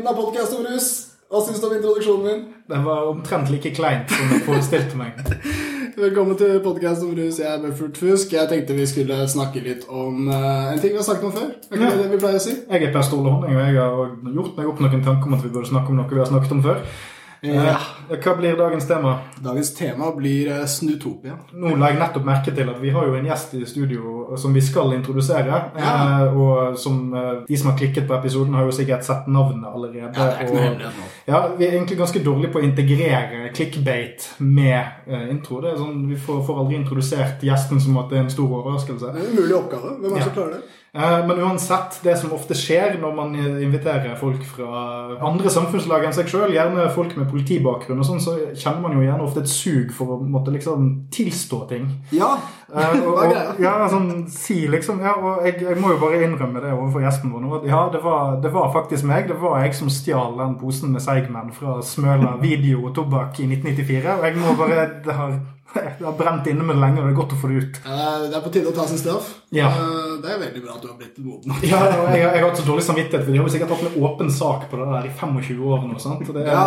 [0.00, 0.86] lyden av podkast om rus.
[1.30, 2.38] Hva syns du om introduksjonen min?
[2.70, 5.18] Den var omtrent like kleint som jeg forestilte meg.
[6.00, 7.36] Velkommen til podkast om rus.
[7.42, 8.32] Jeg er Buffert Fusk.
[8.32, 11.50] Jeg tenkte vi skulle snakke litt om uh, en ting vi har snakket om før.
[11.52, 11.98] Er ikke Ja.
[12.00, 12.56] det vi pleier å si?
[12.64, 15.44] Jeg er Per Ståle Honning, og jeg har gjort meg opp noen tanker om at
[15.44, 16.80] vi burde snakke om noe vi har snakket om før.
[17.42, 17.76] Ja.
[18.10, 19.14] Eh, Hva blir dagens tema?
[19.40, 21.38] Dagens tema blir uh, Snutopia.
[21.56, 24.54] Nå la jeg nettopp merke til at vi har jo en gjest i studio som
[24.54, 25.60] vi skal introdusere.
[25.76, 25.94] Ja.
[26.26, 29.68] Eh, og som eh, de som har klikket på episoden, har jo sikkert sett navnet
[29.70, 30.10] allerede.
[30.10, 31.08] Ja, det er ikke noe hemmelighet nå.
[31.32, 35.62] ja, Vi er egentlig ganske dårlige på å integrere clickbait med eh, intro.
[35.64, 38.52] Det er sånn, Vi får, får aldri introdusert gjesten som at det er en stor
[38.60, 39.14] overraskelse.
[39.14, 39.96] Det er en umulig oppgave.
[40.00, 40.79] Hvem er det som klarer det?
[40.92, 46.16] Eh, Men uansett, det som ofte skjer når man inviterer folk fra andre samfunnslag enn
[46.16, 49.52] seg sjøl, gjerne folk med politibakgrunn, og sånn, så kjenner man jo gjerne ofte et
[49.52, 51.86] sug for å måtte liksom tilstå ting.
[52.16, 52.32] Ja.
[52.74, 56.62] Eh, og, og, ja, sånn, si liksom ja, og jeg, jeg må jo bare innrømme
[56.62, 57.54] det overfor gjesten vår nå.
[57.60, 59.30] at Ja, det var, det var faktisk meg.
[59.30, 63.48] Det var jeg som stjal den posen med Seigmen fra Smøla video og tobakk i
[63.50, 64.18] 1994.
[64.18, 65.38] Og jeg må bare Det har,
[65.74, 67.80] det har brent inne med det lenge, og det er godt å få det ut.
[67.86, 69.28] Eh, det er på tide å ta sin straff.
[69.54, 69.68] Ja.
[69.70, 71.54] Eh, det er veldig bra at du har blitt moden.
[71.70, 74.00] Ja, jeg, jeg har hatt så dårlig samvittighet, for de har jo sikkert hatt en
[74.08, 75.98] åpen sak på det der i 25 år nå.
[76.02, 76.26] sant?
[76.26, 76.50] Det er...
[76.50, 76.66] Ja,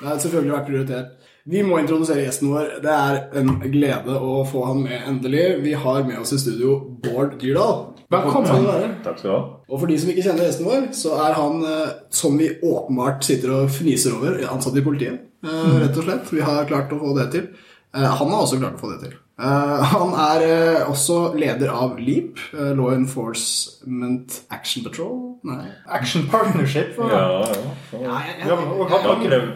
[0.00, 1.30] det har selvfølgelig vært prioritert.
[1.44, 2.70] Vi må introdusere gjesten vår.
[2.82, 5.42] Det er en glede å få han med endelig.
[5.60, 7.82] Vi har med oss i studio Bård Dyrdal.
[8.12, 8.64] Velkommen.
[8.64, 8.86] du.
[9.04, 9.42] Takk skal du ha.
[9.68, 13.24] Og for de som ikke kjenner gjesten vår, så er han, eh, som vi åpenbart
[13.28, 15.20] sitter og fniser over, ansatt i politiet.
[15.44, 16.32] eh, Rett og slett.
[16.32, 17.46] Vi har klart å få det til.
[17.94, 19.18] Eh, Han har også klart å få det til.
[19.34, 25.16] Eh, Han er eh, også leder av LEAP, eh, Law Enforcement Action Patrol.
[25.44, 25.64] Nei.
[25.90, 26.94] Action Partnership.
[26.98, 27.48] Ja, ja.
[27.92, 28.56] Ja, Ja, ja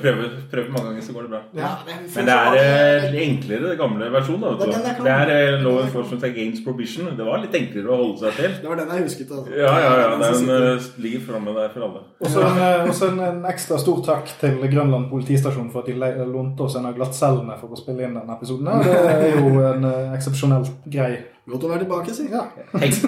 [0.02, 1.40] prøver, mange ganger, så går det bra.
[1.54, 4.42] Ja, Men det er enklere, den gamle versjonen.
[4.42, 5.06] da, vet Det du.
[5.08, 7.06] er Law Enforcement Against Prohibition.
[7.16, 8.58] Det var litt enklere å holde seg til.
[8.62, 9.30] Det var den jeg husket.
[9.30, 9.54] Altså.
[9.54, 10.18] Ja, ja, ja.
[10.18, 12.02] Den ligger framme der for alle.
[12.20, 16.26] Og så en, også en, en ekstra stor takk til Grønland politistasjon for at de
[16.34, 18.68] lånte oss en av glattcellene for å spille inn denne episoden.
[18.82, 21.12] Det er jo en uh, eksepsjonelt grei
[21.48, 22.26] Godt å være tilbake, si.
[22.28, 22.42] ja.
[22.74, 22.98] Tenk,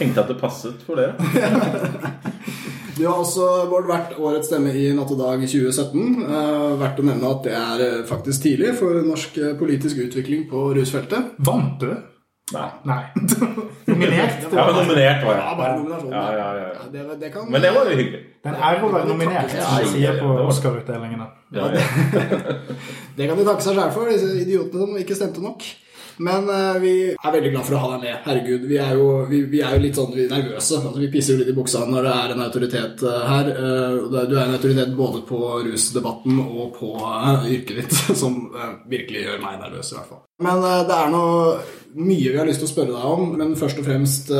[0.00, 1.14] tenkte at det passet for dere.
[2.94, 6.02] Du har også Bård, vært årets stemme i Natt og Dag 2017.
[6.22, 10.44] Eh, verdt å nevne at det er eh, faktisk tidlig for norsk eh, politisk utvikling
[10.50, 11.32] på rusfeltet.
[11.42, 11.88] Vant du?
[12.54, 12.68] Nei.
[12.86, 13.00] Nei.
[13.90, 14.44] Nominert?
[14.44, 16.14] Det Jeg var var nominert, var Ja, bare nominasjonen.
[16.14, 16.88] Ja, ja, ja, ja.
[16.92, 18.20] Det, det kan, Men det var jo hyggelig.
[18.46, 19.54] Den er å være nominert,
[19.90, 21.30] sier på Oscar-utdelingene.
[21.56, 21.86] Ja, ja.
[23.16, 25.66] det kan de takke seg sjæl for, disse idiotene som ikke stemte nok.
[26.22, 28.16] Men uh, vi er veldig glad for å ha deg med.
[28.26, 30.80] Herregud, vi er jo, vi, vi er jo litt sånn vi er nervøse.
[30.80, 33.50] Altså, vi pisser jo litt i buksa når det er en autoritet uh, her.
[33.54, 36.92] Uh, du er en autoritet både på rusdebatten og på
[37.54, 38.38] yrket ditt, som
[38.90, 40.22] virkelig gjør meg nervøs, i hvert fall.
[40.44, 41.56] Men det er noe
[41.94, 43.34] mye vi har lyst til å spørre deg om.
[43.38, 44.30] Men først og fremst,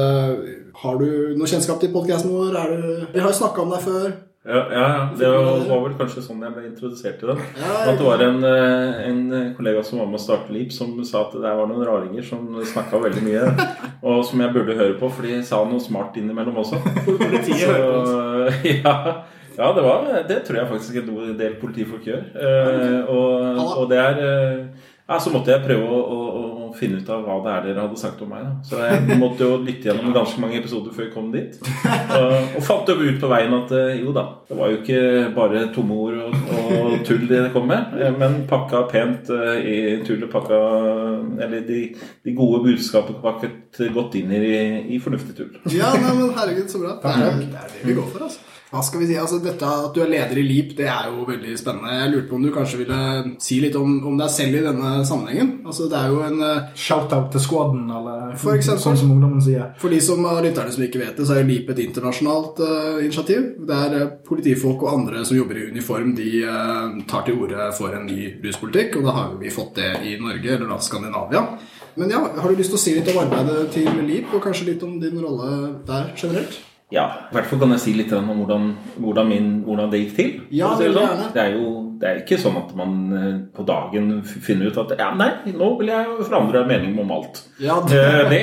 [0.83, 2.57] har du noe kjennskap til podkasten vår?
[2.71, 4.17] Du, vi har jo snakka om deg før.
[4.47, 5.09] Ja, ja.
[5.19, 5.29] Det
[5.69, 7.39] var vel kanskje sånn jeg ble introdusert til den.
[7.65, 11.23] At det var en, eh, en kollega som var med å starte LEAP, som sa
[11.25, 13.47] at det var noen raringer som snakka veldig mye,
[14.11, 16.83] og som jeg burde høre på, for de sa noe smart innimellom også.
[17.07, 18.61] Politiet hører på oss.
[18.85, 18.95] Ja,
[19.57, 22.27] ja det, var, det tror jeg faktisk en del politifolk gjør.
[22.37, 26.34] Eh, og, og det er eh, ja, Så måtte jeg prøve å, å
[26.79, 28.45] finne ut av hva det er dere hadde sagt om meg.
[28.45, 28.53] Da.
[28.69, 31.59] Så jeg måtte jo lytte gjennom ganske mange episoder før jeg kom dit.
[32.15, 35.01] Og, og fant jo ut på veien at eh, jo da, det var jo ikke
[35.37, 39.77] bare tomme ord og, og tull det kom med, eh, men pakka pent eh, i
[40.07, 40.61] tullet, pakka
[41.45, 41.81] Eller de,
[42.25, 44.43] de gode budskapene pakket godt inn i,
[44.95, 45.55] i fornuftig tull.
[45.75, 46.99] Ja, nei, men herregud, så bra.
[47.03, 48.51] Det er, det er det vi går for, altså.
[48.75, 49.15] Hva skal vi si?
[49.21, 51.93] Altså, dette At du er leder i LEAP, det er jo veldig spennende.
[51.95, 52.99] Jeg lurte på om du kanskje ville
[53.43, 55.53] si litt om, om deg selv i denne sammenhengen.
[55.63, 58.83] Altså, Det er jo en eh, Shout-out til squaden, eller For eksempel.
[58.83, 59.71] sånn som ungdommen sier.
[59.79, 62.99] For de som av lytterne som ikke vet det, så er LEAP et internasjonalt uh,
[63.05, 63.47] initiativ.
[63.71, 67.95] Der uh, politifolk og andre som jobber i uniform, de uh, tar til orde for
[67.95, 68.99] en ny ruspolitikk.
[68.99, 71.47] Og da har vi fått det i Norge, eller da Skandinavia.
[71.95, 74.73] Men ja, har du lyst til å si litt om arbeidet til LEAP, og kanskje
[74.73, 76.59] litt om din rolle der generelt?
[76.95, 78.69] Ja, i hvert fall kan jeg si litt om hvordan,
[79.03, 80.33] hvordan, min, hvordan det gikk til.
[80.55, 81.25] Ja, det sånn.
[81.35, 84.97] Det er jo det er ikke sånn at man eh, på dagen finner ut at
[84.99, 87.45] ja, nei, nå vil jeg forandre mening om alt.
[87.63, 88.03] Ja, det...
[88.33, 88.43] Det,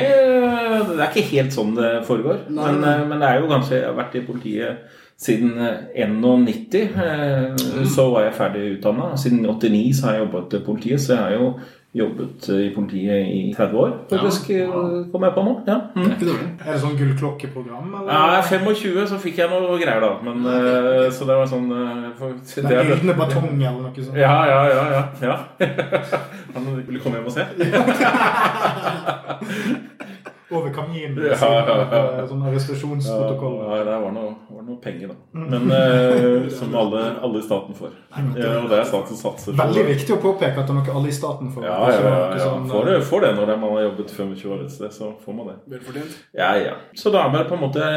[0.88, 2.45] det er ikke helt sånn det foregår.
[2.50, 2.95] Nei, Men, nei.
[2.95, 6.80] eh, men det er jo kanskje Jeg har vært i politiet siden eh, 91.
[7.06, 9.12] eh, Så var jeg ferdig utdanna.
[9.21, 11.51] Siden 89 så har jeg jobbet i politiet, så jeg har jo
[11.93, 14.67] jobbet eh, i politiet i 30 år, faktisk, ja.
[15.11, 15.61] kom jeg på nå.
[15.67, 15.75] Ja.
[15.95, 16.11] Mm.
[16.13, 18.11] Er det sånn gullklokkeprogram, eller?
[18.11, 20.11] Ja, 25 så fikk jeg noe greier, da.
[20.23, 21.11] Men, okay.
[21.17, 24.17] så det var sånn eh, for, det, er gylne batong eller noe sånt?
[24.19, 24.83] Ja, ja, ja.
[24.95, 25.35] ja, ja.
[26.55, 27.43] Han ville komme hjem og se.
[30.51, 31.18] over kaminen.
[31.24, 32.25] Ja, ja, ja.
[32.30, 33.57] Sånn arrestasjonsprotokoll.
[33.63, 35.44] Ja, det var noe, var noe penger, da.
[35.53, 37.94] Men eh, som alle, alle, i staten får.
[38.38, 40.98] Ja, og det er staten som satser Veldig viktig å påpeke at det er noe
[41.00, 41.68] alle i staten får.
[41.68, 42.42] Ja, ja, ja, ja.
[42.44, 45.38] Sånn, får, det, får det når man har jobbet 25 år et sted, så får
[45.38, 45.57] man det.
[45.75, 46.18] Velfortjent.
[46.38, 46.75] Ja, ja.
[46.98, 47.92] Så da er det på en måte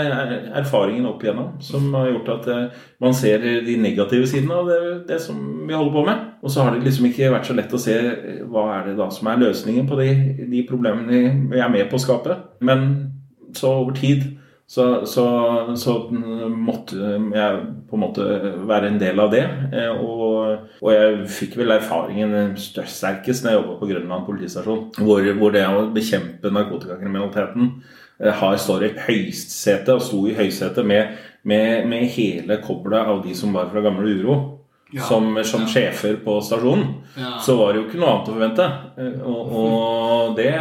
[0.55, 4.81] erfaringen opp igjennom som har gjort at eh, man ser de negative sidene av det,
[5.11, 6.31] det som vi holder på med.
[6.45, 7.97] Og så har det liksom ikke vært så lett å se
[8.53, 10.09] hva er det da som er løsningen på de,
[10.53, 12.37] de problemene vi er med på å skape.
[12.61, 12.89] Men
[13.57, 14.27] så over tid
[14.67, 15.25] så, så,
[15.77, 15.95] så,
[16.49, 17.59] måtte jeg
[17.89, 18.25] på en måte
[18.65, 19.43] være en del av det.
[19.77, 24.87] Eh, og, og jeg fikk vel erfaringen sterkest når jeg jobba på Grønland politistasjon.
[25.01, 27.71] Hvor, hvor, det å bekjempe narkotikakriminaliteten
[28.25, 33.21] eh, har står i høysetet, og sto i høysetet med, med, med hele koblet av
[33.27, 34.39] de som var fra Gamle Uro.
[34.95, 35.71] Ja, som, som ja.
[35.73, 37.01] sjefer på stasjonen.
[37.19, 37.37] Ja.
[37.43, 38.69] Så var det jo ikke noe annet å forvente.
[38.99, 40.53] Eh, og, og det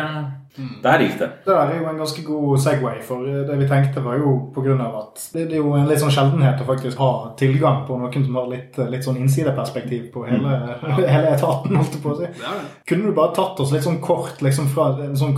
[0.57, 0.69] Mm.
[0.83, 1.29] Der gikk det.
[1.45, 5.23] Det er jo en ganske god Segway, for det vi tenkte var jo av at
[5.33, 7.09] det er jo en litt sånn sjeldenhet å faktisk ha
[7.39, 11.01] tilgang på noen som har litt, litt sånn innsideperspektiv på hele, mm.
[11.15, 12.29] hele etaten, holdt jeg på å si.
[12.89, 15.33] Kunne du bare tatt oss litt sånn kort liksom fra en sånn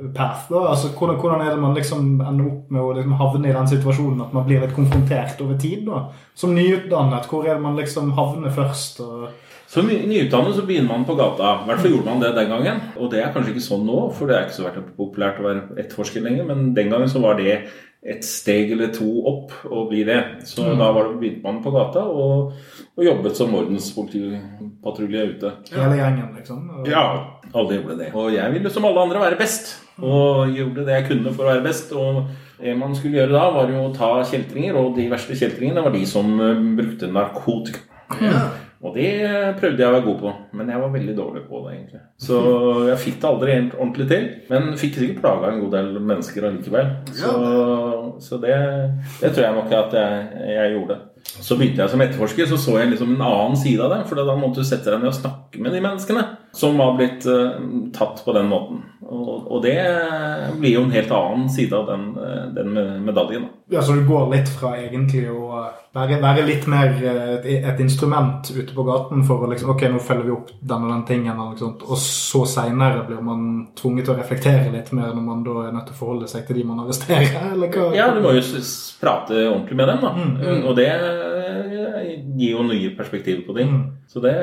[0.00, 0.68] karrierepath, da?
[0.70, 3.68] Altså, hvordan, hvordan, er det man liksom ender opp med å liksom havne i den
[3.68, 6.08] situasjonen at man blir litt konfrontert over tid, da?
[6.34, 9.00] Som nyutdannet, hvor er det man liksom havner først?
[9.00, 9.30] og
[9.70, 11.60] som nyutdannet så begynner man på gata.
[11.62, 12.80] I hvert fall gjorde man det den gangen.
[12.98, 15.60] Og det er kanskje ikke sånn nå, for det er ikke så populært å være
[15.78, 16.48] etterforsker lenger.
[16.48, 17.68] Men den gangen så var det
[18.00, 20.20] et steg eller to opp å bli det.
[20.48, 20.78] Så mm.
[20.80, 22.54] da var det, begynte man på gata og,
[22.96, 25.52] og jobbet som ordenspolitipatrulje ute.
[25.74, 26.62] Hele gjengen, liksom?
[26.78, 26.88] Og...
[26.88, 27.04] Ja,
[27.52, 28.08] alle gjorde det.
[28.16, 29.74] Og jeg ville som alle andre være best.
[30.00, 31.92] Og gjorde det jeg kunne for å være best.
[31.92, 32.22] Og
[32.60, 35.92] det man skulle gjøre da, var jo å ta kjeltringer, og de verste kjeltringene var
[35.92, 37.84] de som eh, brukte narkotika.
[38.20, 38.48] Ja.
[38.80, 39.10] Og det
[39.60, 41.72] prøvde jeg å være god på, men jeg var veldig dårlig på det.
[41.74, 42.00] egentlig.
[42.24, 42.38] Så
[42.88, 44.24] jeg fikk det aldri helt ordentlig til.
[44.48, 46.88] Men fikk sikkert plaga en god del mennesker allikevel.
[47.12, 47.34] Så,
[48.24, 48.56] så det,
[49.20, 50.24] det, tror jeg nok at jeg,
[50.54, 50.96] jeg, gjorde.
[51.28, 54.00] Så begynte jeg som etterforsker, så så jeg liksom en annen side av det.
[54.08, 57.26] For da måtte du sette deg ned og snakke med de menneskene som har blitt
[57.30, 57.60] uh,
[57.94, 58.82] tatt på den måten.
[59.10, 59.76] Og, og, det
[60.60, 63.48] blir jo en helt annen side av den, eh, den medaljen.
[63.72, 65.48] Ja, Så du går litt fra egentlig å
[65.96, 70.02] være, være litt mer et, et, instrument ute på gaten for å liksom Ok, nå
[70.04, 71.82] følger vi opp den og den tingen, og, sånt.
[71.82, 73.48] og så seinere blir man
[73.78, 76.46] tvunget til å reflektere litt mer når man da er nødt til å forholde seg
[76.46, 77.34] til de man arresterer?
[77.54, 77.90] eller hva?
[77.96, 78.44] Ja, du må jo
[79.00, 80.14] prate ordentlig med dem, da.
[80.14, 80.64] Mm, mm.
[80.70, 83.74] Og det eh, gir jo nye perspektiver på ting.
[83.74, 83.86] Mm.
[84.10, 84.36] Så det,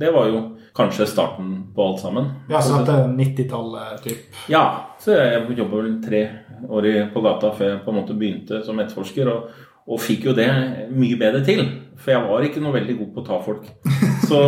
[0.00, 0.44] det var jo
[0.76, 2.24] kanskje starten på alt sammen.
[2.48, 4.40] Ja, Så det er 90-tallet, typ?
[4.48, 4.64] Ja.
[4.98, 6.22] Så jeg jobba vel tre
[6.68, 9.30] år på gata før jeg på en måte begynte som etterforsker.
[9.30, 9.50] Og,
[9.86, 10.48] og, fikk jo det
[10.90, 11.62] mye bedre til.
[12.00, 13.68] For jeg var ikke noe veldig god på å ta folk.
[14.28, 14.40] Så,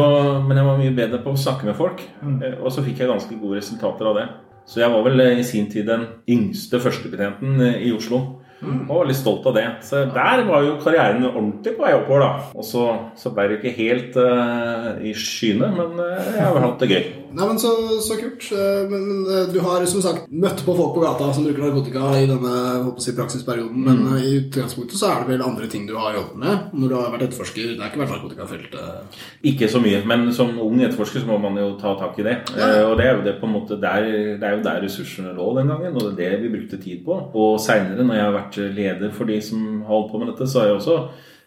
[0.49, 2.03] men jeg var mye bedre på å snakke med folk.
[2.23, 2.41] Mm.
[2.43, 4.27] Eh, og så fikk jeg ganske gode resultater av det.
[4.67, 8.23] Så jeg var vel i sin tid den yngste førstebetjenten i Oslo.
[8.63, 8.87] Mm.
[8.89, 9.67] Og var litt stolt av det.
[9.85, 12.49] Så der var jo karrieren ordentlig på vei oppover, da.
[12.57, 12.87] Og så,
[13.19, 17.07] så ble det ikke helt uh, i skyene, men uh, jeg har hatt det gøy.
[17.37, 17.73] Nei, men Så,
[18.07, 18.47] så kult.
[18.49, 22.15] Uh, men, men du har som sagt møtt på folk på gata som bruker narkotika
[22.17, 22.55] i denne
[23.03, 23.91] si, praksisperioden, mm.
[23.91, 26.97] men i utgangspunktet så er det vel andre ting du har jobbet med når du
[26.97, 27.75] har vært etterforsker?
[27.75, 29.21] Det er ikke vært narkotikafeltet?
[29.53, 32.39] Ikke så mye, men som ung etterforsker så må man jo ta tak i det.
[32.57, 32.73] Ja.
[32.89, 34.09] og det er jo det på en måte der,
[34.41, 37.05] det er jo der ressursene lå den gangen, og det er det vi brukte tid
[37.05, 37.19] på.
[37.37, 40.49] Og seinere, når jeg har vært vært leder for de som holdt på med dette,
[40.49, 40.97] så har jeg også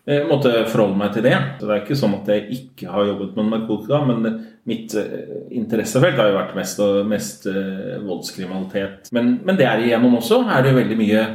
[0.06, 1.36] eh, måtte forholde meg til det.
[1.60, 4.32] Så Det er ikke sånn at jeg ikke har jobbet med narkotika, men
[4.70, 9.14] mitt eh, interessefelt har jo vært mest, mest eh, voldskriminalitet.
[9.16, 11.30] Men, men der igjennom også er det veldig mye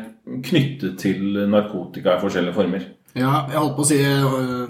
[0.44, 2.84] knyttet til narkotika i forskjellige former.
[3.14, 3.98] Ja, jeg holdt på å si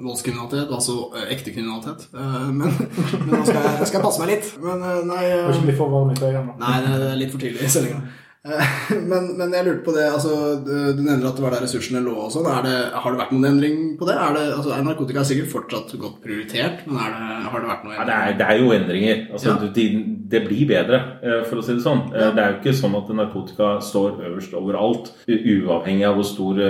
[0.05, 2.11] voldskriminalitet, altså ekte kriminalitet.
[2.13, 4.51] Men, men, nå skal jeg, skal jeg, passe meg litt.
[4.61, 6.59] Men nei uh, Ikke bli for varm i tøyene.
[6.61, 8.03] Nei, det er litt for tidlig i sendinga.
[8.45, 8.73] Eh,
[9.11, 12.13] men, men, jeg lurte på det altså, Du nevner at det var der ressursene lå.
[12.27, 12.45] og sånn.
[12.45, 14.19] Har det vært noen endring på det?
[14.21, 17.95] Er, det, altså, er narkotika sikkert fortsatt godt prioritert, men det, har det vært noen
[17.95, 18.03] endring?
[18.03, 19.25] Ja, det, er, det, er, jo endringer.
[19.33, 19.73] Altså, ja.
[19.79, 19.87] det,
[20.35, 22.05] det, blir bedre, eh, for å si det sånn.
[22.13, 22.31] Eh, ja.
[22.37, 26.61] Det er jo ikke sånn at narkotika står øverst overalt, uavhengig av hvor stor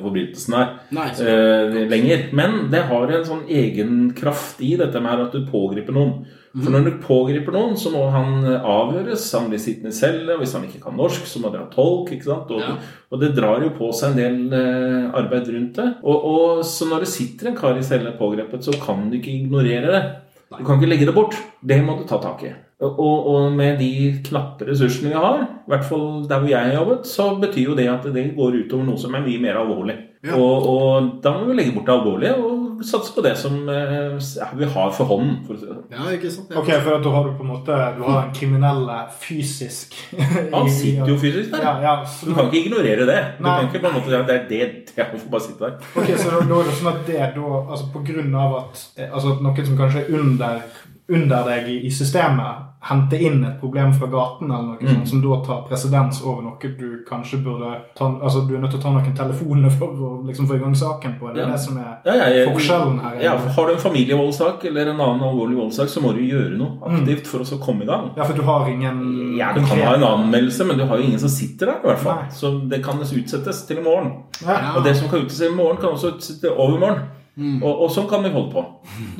[0.00, 1.08] forbrytelsen er, Nei,
[1.92, 2.28] lenger.
[2.36, 6.22] Men det har en sånn egen kraft i dette med at du pågriper noen.
[6.50, 9.28] For når du pågriper noen, så må han avgjøres.
[9.38, 10.38] Han blir sittende i celle.
[10.40, 12.10] Hvis han ikke kan norsk, så må det ha tolk.
[12.16, 12.50] ikke sant?
[12.50, 12.72] Og, ja.
[13.10, 15.86] og, det drar jo på seg en del eh, arbeid rundt det.
[16.02, 19.36] Og, og, Så når det sitter en kar i celle pågrepet, så kan du ikke
[19.36, 20.02] ignorere det.
[20.50, 21.38] Du kan ikke legge det bort.
[21.62, 22.50] Det må du ta tak i.
[22.80, 23.92] Og, og, med de
[24.24, 27.76] knappe ressursene vi har, i hvert fall der hvor jeg har jobbet, så betyr jo
[27.76, 29.98] det at det går utover noe som er mye mer alvorlig.
[30.24, 30.36] Ja.
[30.36, 34.16] Og, og, da må vi legge bort det alvorlige og satse på det som eh,
[34.36, 35.36] ja, vi har for hånden.
[35.46, 35.74] For å si det.
[35.76, 35.94] sånn.
[35.96, 36.54] Ja, ikke sant?
[36.60, 39.96] Ok, for da har du på en måte Du har den kriminelle fysisk
[40.54, 41.64] Han sitter jo fysisk der.
[41.66, 43.18] Ja, ja, så Du kan ikke ignorere det.
[43.38, 43.56] Du Nei.
[43.58, 45.92] kan ikke på en måte, ja, det er det, jeg får bare sitte der.
[45.94, 48.84] Ok, så da, da er det sånn at det da altså På grunn av at
[48.96, 50.60] eh, altså at noen som kanskje er under,
[51.10, 54.88] under deg i, i systemet, henter inn et problem fra gaten, eller noe Mm.
[54.88, 58.70] sånt, som da tar presedens over noe du kanskje burde ta Altså du er nødt
[58.70, 61.34] til å ta noen telefoner for å liksom få i gang saken på.
[61.34, 61.52] Det er Ja.
[61.52, 63.20] det som er Ja, ja, forskjellen her.
[63.22, 66.78] Ja, har du en familievoldssak eller en annen alvorlig voldssak, så må du gjøre noe
[66.88, 68.10] aktivt for å komme i gang.
[68.16, 71.02] Ja, for du har ingen Ja, Du kan ha en anmeldelse, men du har jo
[71.04, 71.76] ingen som sitter der.
[71.84, 72.14] i hvert fall.
[72.16, 72.28] Nei.
[72.30, 74.12] Så det kan utsettes til i morgen.
[74.76, 77.02] Og det som kan utsettes i morgen, kan også utsettes til overmorgen.
[77.40, 78.62] Og, og sånn kan vi holde på.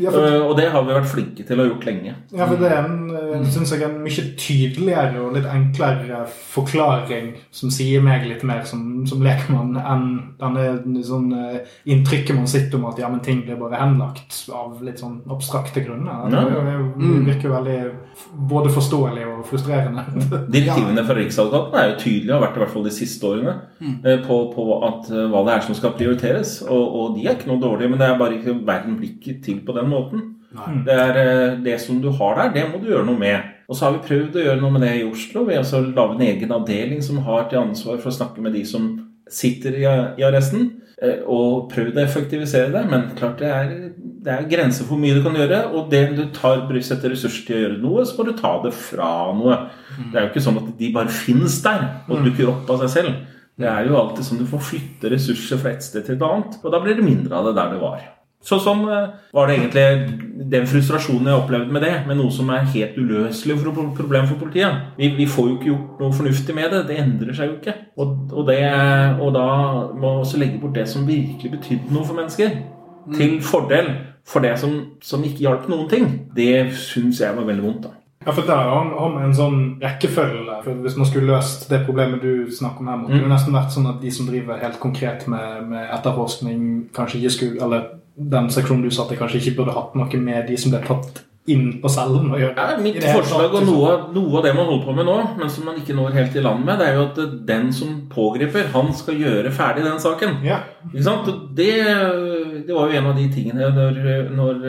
[0.00, 2.14] Ja, for, uh, Og det har vi vært flinke til å ha gjort lenge.
[2.34, 7.32] ja, for det er en, eh, synes jeg, en mye tydeligere og litt enklere forklaring
[7.54, 10.06] som sier meg litt mer som, som lekmann enn
[10.40, 14.82] denne sånn eh, inntrykket man sitter om at ja, men ting blir bare henlagt av
[14.84, 16.26] litt sånn abstrakte grunner.
[16.28, 17.78] Det, det, er det er virker jo veldig
[18.50, 20.04] både forståelig og frustrerende.
[20.54, 24.20] Direktivene fra Riksadvokaten er jo tydelige, har vært i hvert fall de siste årene, eh,
[24.26, 26.58] på, på at, hva det er som skal prioriteres.
[26.68, 29.60] Og, og de er ikke noe dårlige, men det er bare ikke verden blikket til
[29.66, 30.26] på den måten.
[30.84, 33.40] Det er eh, det som du har der, det må du gjøre noe med.
[33.70, 35.78] Og så har vi prøvd å gjøre noe med det i Oslo Vi har altså
[35.86, 38.88] laget en egen avdeling som har til ansvar for å snakke med de som
[39.30, 39.84] sitter i,
[40.18, 40.64] i arresten.
[41.00, 45.04] eh, Og prøvd å effektivisere det, men klart det er, det er grenser for hvor
[45.04, 45.60] mye du kan gjøre.
[45.70, 48.74] Og det du tar, setter ressurser til å gjøre noe, så må du ta det
[48.74, 49.60] fra noe.
[50.10, 52.90] Det er jo ikke sånn at de bare finnes der og dukker opp av seg
[52.98, 53.14] selv.
[53.60, 56.56] Det er jo alltid sånn du får flytte ressurser fra et sted til et annet,
[56.64, 58.00] og da blir det mindre av det der det var.
[58.40, 62.48] Så sånn eh, var det egentlig den frustrasjonen jeg opplevde med det, med noe som
[62.56, 64.78] er helt uløselig for pro- problem for politiet.
[64.96, 66.80] Vi, vi får jo ikke gjort noe fornuftig med det.
[66.88, 67.74] Det endrer seg jo ikke.
[68.00, 68.56] Og, og, det,
[69.20, 69.44] og da
[69.92, 72.56] må vi også legge bort det som virkelig betydde noe for mennesker,
[73.16, 73.92] til fordel
[74.30, 74.72] for det som,
[75.04, 76.08] som ikke hjalp noen ting.
[76.36, 77.90] Det syns jeg var veldig vondt.
[77.90, 77.99] da.
[78.26, 80.58] Ja, for der har han en sånn rekkefølge.
[80.64, 83.56] For Hvis man skulle løst det problemet du snakker om her, måtte det jo nesten
[83.56, 86.60] vært sånn at de som driver helt konkret med, med etterforskning,
[86.96, 87.88] kanskje ikke skulle Eller
[88.20, 91.24] den seksjonen du satt i, kanskje ikke burde hatt noe med de som ble tatt
[91.48, 92.52] inn på cellen å gjøre.
[92.60, 93.70] Ja, mitt det forslag og liksom.
[93.72, 96.36] noe, noe av det man holder på med nå, men som man ikke når helt
[96.36, 100.02] i land med, det er jo at den som pågriper, han skal gjøre ferdig den
[100.02, 100.42] saken.
[100.44, 100.60] Ja.
[100.90, 101.30] Ikke sant?
[101.56, 101.72] Det,
[102.68, 104.02] det var jo en av de tingene når,
[104.36, 104.68] når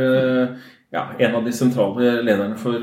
[0.92, 2.76] ja, en av de sentrale lederne for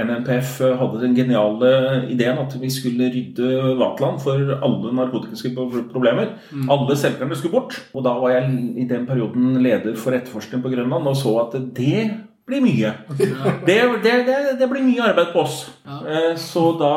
[0.00, 1.72] NNPF hadde den geniale
[2.08, 5.90] ideen at vi skulle rydde Vatland for alle narkotiske problemer.
[5.92, 6.30] problemer.
[6.72, 7.76] Alle selgerne skulle bort.
[7.92, 8.48] Og da var jeg
[8.80, 12.06] i den perioden leder for etterforskning på Grønland og så at det
[12.48, 12.94] blir mye.
[13.68, 15.60] Det, det, det, det blir mye arbeid på oss.
[15.84, 16.34] Ja.
[16.40, 16.94] Så da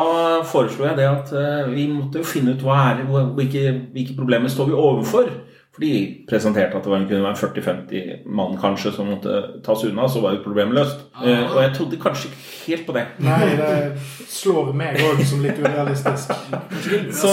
[0.47, 3.63] foreslo jeg det at eh, vi måtte finne ut hva er hvilke,
[3.95, 5.29] hvilke problemer står vi overfor.
[5.77, 10.07] For de presenterte at det var, kunne være 40-50 mann kanskje som måtte tas unna,
[10.09, 11.03] så var jo problemet løst.
[11.21, 12.39] Eh, Og jeg trodde kanskje ikke
[12.71, 13.03] helt på det.
[13.21, 13.69] Nei, det
[14.33, 16.33] slår meg òg som litt urealistisk.
[17.13, 17.31] Så,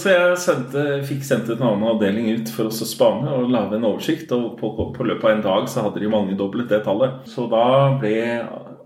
[0.00, 3.76] så jeg sendte, fikk sendt en annen avdeling ut for oss å spane og lage
[3.76, 4.32] en oversikt.
[4.32, 7.20] Og på, på løpet av en dag så hadde de mangedoblet det tallet.
[7.28, 7.66] Så da
[8.00, 8.16] ble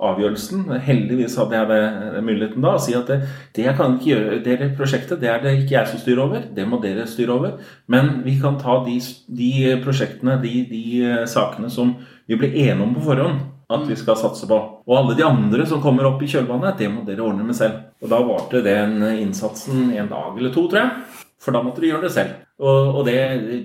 [0.03, 3.19] avgjørelsen Heldigvis hadde jeg det, muligheten da å si at det,
[3.57, 6.47] det jeg kan ikke gjøre det prosjektet, det er det ikke jeg som styrer over.
[6.57, 7.59] Det må dere styre over.
[7.93, 8.97] Men vi kan ta de,
[9.41, 9.53] de
[9.85, 10.87] prosjektene, de, de
[11.31, 14.57] sakene som vi ble enige om på forhånd at vi skal satse på.
[14.87, 17.89] Og alle de andre som kommer opp i kjølvannet, det må dere ordne med selv.
[18.03, 21.25] Og da varte den innsatsen en dag eller to, tror jeg.
[21.43, 22.46] For da måtte de gjøre det selv.
[22.57, 23.17] Og, og det,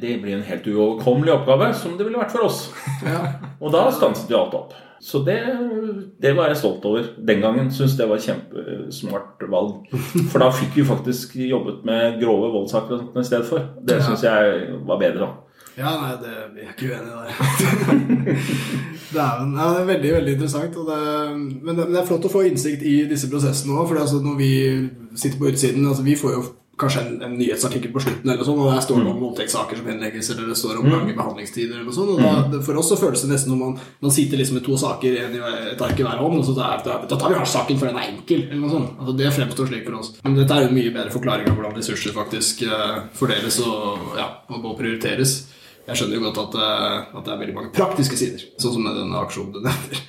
[0.01, 2.65] det blir en helt uoverkommelig oppgave, som det ville vært for oss.
[3.63, 4.74] Og da stanset jo alt opp.
[5.01, 5.38] Så det,
[6.21, 7.07] det var jeg stolt over.
[7.27, 9.88] Den gangen Syns det var et kjempesmart valg.
[10.29, 13.71] For da fikk vi faktisk jobbet med grove voldssaker i stedet for.
[13.81, 15.25] Det syns jeg var bedre.
[15.29, 15.31] da.
[15.79, 17.31] Ja, nei, det, vi er ikke uenige der.
[19.13, 20.77] det, er, ja, det er veldig veldig interessant.
[20.77, 21.01] Og det,
[21.39, 23.88] men det, men det er flott å få innsikt i disse prosessene òg.
[23.89, 24.51] For altså, når vi
[25.15, 26.43] sitter på utsiden altså, Vi får jo
[26.81, 29.89] kanskje en, en nyhetsartikkel på slutten, eller sånn, og der står det om voldtektssaker som
[29.91, 31.77] henlegges, eller det står om lange behandlingstider.
[31.77, 34.41] eller noe sånt, og da, For oss så føles det nesten som man, man sitter
[34.41, 36.97] liksom med to saker, en i et ark i hver hånd, og så da, da,
[37.05, 38.43] da tar vi saken for den er enkel.
[38.50, 39.00] eller noe sånt.
[39.00, 40.11] Altså, Det fremstår slik for oss.
[40.23, 44.13] Men dette er jo en mye bedre forklaring av hvordan ressurser faktisk eh, fordeles og,
[44.19, 45.39] ja, og må prioriteres.
[45.88, 48.85] Jeg skjønner jo godt at, eh, at det er veldig mange praktiske sider, sånn som
[48.85, 50.05] med denne aksjonen du nevner.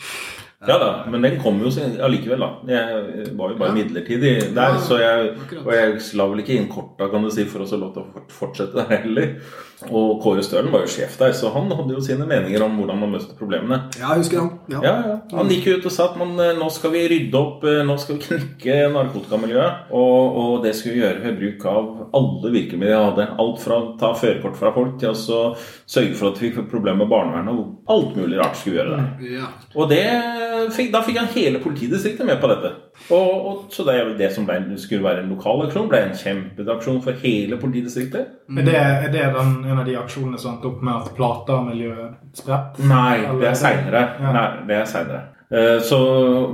[0.69, 1.73] Ja da, men den kom jo
[2.07, 2.51] allikevel, da.
[2.71, 5.33] Jeg var jo bare midlertidig der, så jeg,
[5.65, 8.05] og jeg la vel ikke inn korta, kan du si, for å få lov til
[8.07, 9.35] å fortsette der heller.
[9.91, 13.01] Og Kåre Stølen var jo sjef der, så han hadde jo sine meninger om hvordan
[13.01, 13.81] man løste problemene.
[13.99, 14.51] Ja, jeg husker han.
[14.71, 14.83] Ja.
[14.87, 15.17] Ja, ja.
[15.35, 18.29] Han gikk ut og sa at man, nå skal vi rydde opp, nå skal vi
[18.29, 19.91] knekke narkotikamiljøet.
[19.99, 21.91] Og, og det skulle vi gjøre ved bruk av
[22.21, 23.29] alle virkemidler jeg hadde.
[23.43, 27.03] Alt fra å ta førerkort fra folk til å sørge for at vi fikk problemer
[27.03, 27.59] med barnevernet.
[27.59, 29.37] Og alt mulig rart skulle vi gjøre der.
[29.41, 29.51] Ja.
[29.75, 30.05] Og det,
[30.93, 32.73] da fikk han hele politidistriktet med på dette.
[33.09, 37.03] Og, og, så det, det som ble, skulle være en lokal aksjon, ble en kjempeaksjon
[37.05, 38.39] for hele politidistriktet.
[38.49, 38.63] Mm.
[38.63, 42.41] Er, det, er det den, en av de aksjonene som endte opp med at Plata-miljøet
[42.43, 42.83] spredt?
[42.87, 44.09] Nei, det er seinere.
[44.23, 44.49] Ja.
[44.69, 45.23] Det er senere.
[45.53, 45.99] Eh, så,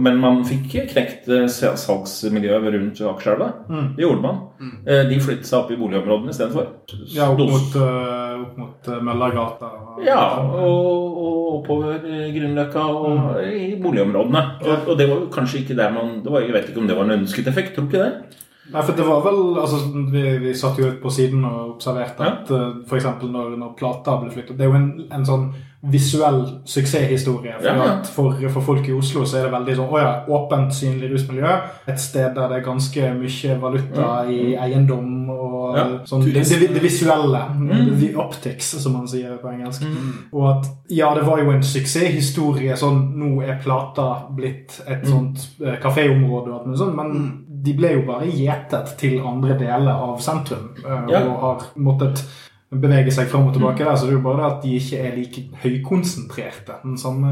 [0.00, 3.52] men man fikk knekt eh, salgsmiljøet rundt Akerselva.
[3.70, 3.92] Mm.
[3.94, 4.40] Det gjorde man.
[4.58, 4.72] Mm.
[4.82, 6.72] Eh, de flyttet seg opp i boligområdene istedenfor.
[7.14, 9.70] Ja, opp mot, uh, opp mot Møllergata?
[10.06, 13.30] Ja, og, og oppover Grünerløkka og mm.
[13.52, 14.44] i boligområdene.
[14.64, 17.08] Og, og, det var kanskje ikke der man var, Jeg vet ikke om det var
[17.08, 18.44] en ønsket effekt, tror ikke det?
[18.68, 19.78] Nei, for det var vel, altså
[20.12, 22.66] Vi, vi satt jo ut på siden og observerte at ja.
[22.84, 23.08] f.eks.
[23.22, 25.48] Når, når plata ble flyttet Det er jo en, en sånn
[25.80, 27.54] visuell suksesshistorie.
[27.58, 28.02] For, ja, ja.
[28.02, 31.52] for, for, folk i Oslo så er det veldig sånn å ja, åpent, synlig rusmiljø.
[31.92, 34.32] Et sted der det er ganske mye valuta mm.
[34.34, 35.84] i eiendom og ja.
[36.08, 37.44] sånn det, det, det, visuelle.
[37.54, 37.92] Mm.
[38.00, 39.86] The optics, som man sier på engelsk.
[39.86, 40.10] Mm.
[40.32, 42.74] Og at ja, det var jo en suksesshistorie.
[42.78, 45.12] Sånn nå er Plata blitt et mm.
[45.12, 47.30] sånt eh, kaféområde, sånt, men mm.
[47.68, 52.26] de ble jo bare gjetet til andre deler av sentrum eh, og har måttet
[52.70, 54.98] beveger seg fram og tilbake der, så det er jo bare det at de ikke
[55.00, 56.80] er like høykonsentrerte.
[56.82, 57.30] Den samme,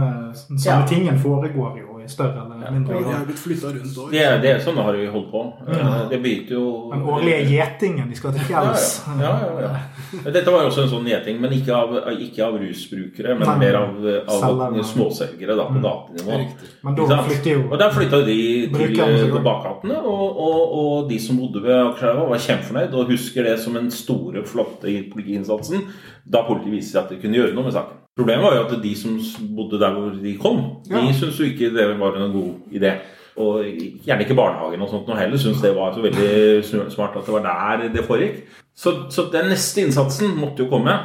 [0.49, 0.89] den samme ja.
[0.89, 3.03] tingen foregår jo i større eller mindre grad.
[3.03, 4.13] Ja, de har blitt flytta rundt òg.
[4.15, 5.43] Det, det, er sånn har vi holdt på.
[5.67, 5.89] Ja.
[6.11, 8.09] Det begynte jo Den årlige gjetingen.
[8.11, 8.87] De skal til fjells.
[9.21, 12.59] Ja, ja, ja, Dette var jo også en sånn gjeting, men ikke av, ikke av
[12.63, 13.57] rusbrukere, men Nei.
[13.65, 14.09] mer av,
[14.39, 15.85] av småselgere da, på mm.
[15.87, 16.41] gatenivå.
[16.87, 18.41] Men da flytter jo Og der flytta de
[18.73, 23.47] til, til bakgatene, og, og, og, de som bodde ved Akerselva, var kjempefornøyd og husker
[23.51, 25.87] det som en store, flotte politiinnsatsen
[26.27, 28.06] da politiet viste at de kunne gjøre noe med saken.
[28.17, 29.19] Problemet var jo at de som
[29.57, 31.03] bodde der hvor de kom, ja.
[31.05, 32.95] de syntes jo ikke det var en god idé.
[33.37, 33.67] Og
[34.07, 37.35] gjerne ikke barnehagen og sånt noe heller syntes det var så veldig smart at det
[37.35, 38.47] var der det foregikk.
[38.77, 40.97] Så, så den neste innsatsen måtte jo komme.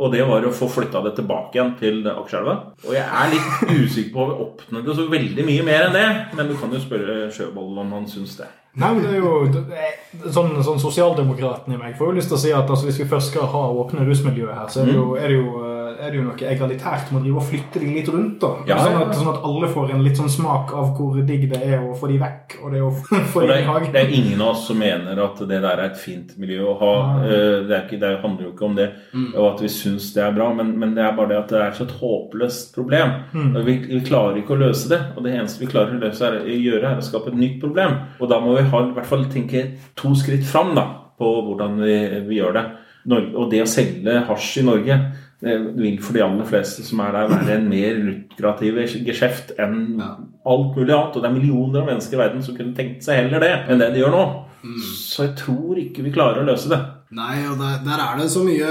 [0.00, 2.54] Og det var å få flytta det tilbake igjen til Akerselva.
[2.86, 6.06] Og jeg er litt usikker på om vi oppnådde så veldig mye mer enn det.
[6.38, 8.48] Men du kan jo spørre Sjøvold om han syns det.
[8.80, 12.40] Nei, men det er jo sånn, sånn Sosialdemokraten i meg får jo lyst til å
[12.44, 15.06] si at altså, hvis vi først skal ha åpne rusmiljøer her, så er det jo,
[15.18, 15.69] er det jo
[16.00, 18.38] er det jo noe egalitært med å drive og flytte de litt rundt.
[18.42, 18.50] da.
[18.68, 21.60] Ja, sånn, at, sånn, at, alle får en litt sånn smak av hvor digg det
[21.66, 22.56] er å få de vekk.
[22.62, 22.90] og Det, å
[23.32, 23.92] få de i hagen.
[23.94, 26.76] Det er ingen av oss som mener at det der er et fint miljø å
[26.80, 26.92] ha.
[26.96, 27.30] Ja.
[27.30, 29.28] Eh, det, ikke, det, handler jo ikke om det, mm.
[29.34, 31.62] og at vi syns det er bra, men, men, det er bare det at det
[31.62, 33.16] er så et håpløst problem.
[33.32, 33.54] Mm.
[33.66, 36.40] Vi, vi, klarer ikke å løse det, og det eneste vi klarer å løse er,
[36.50, 37.96] gjøre, er å skape et nytt problem.
[38.20, 39.66] Og da må vi ha, i hvert fall tenke
[39.98, 40.86] to skritt fram da,
[41.20, 42.68] på hvordan vi, vi gjør det.
[43.10, 44.96] Og det å selge hasj i Norge
[45.40, 48.76] det vil for de aller fleste som er der, være en mer lukrativ
[49.06, 51.16] geskjeft enn alt mulig annet.
[51.16, 53.80] Og det er millioner av mennesker i verden som kunne tenkt seg heller det enn
[53.80, 54.24] det de gjør nå.
[54.60, 54.80] Mm.
[55.00, 56.80] Så jeg tror ikke vi klarer å løse det.
[57.10, 58.66] Nei, og der, der, er det så mye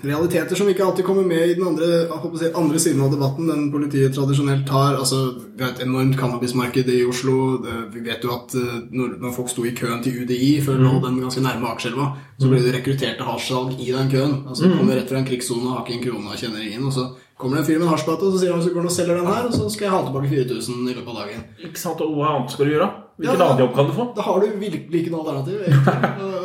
[0.00, 2.06] realiteter som ikke alltid kommer med i den andre,
[2.40, 3.50] si, andre siden av debatten.
[3.52, 4.96] enn politiet tradisjonelt har.
[4.96, 5.18] altså
[5.52, 7.60] Vi har et enormt cannabismarked i Oslo.
[7.92, 10.88] Vi vet jo at eh, når, når folk sto i køen til UDI før mm.
[11.04, 12.08] den ganske nærme Akerselva,
[12.40, 14.34] så ble det rekruttert til hasjsalg i den køen.
[14.48, 14.78] altså mm.
[14.78, 16.88] Kommer rett fra en krigssone, har ikke en krone og kjenner ingen.
[16.88, 18.80] og så kommer det en fyr med en hasjplate og så sier han så går
[18.80, 21.20] han og selger den her, og så skal jeg ha tilbake 4000 i løpet av
[21.20, 21.48] dagen.
[21.68, 22.92] Ikke sant, og Hva annet skal du gjøre?
[23.20, 24.08] Hvilken ja, annen jobb kan du få?
[24.16, 25.58] Da har du virkelig ikke noe alternativ.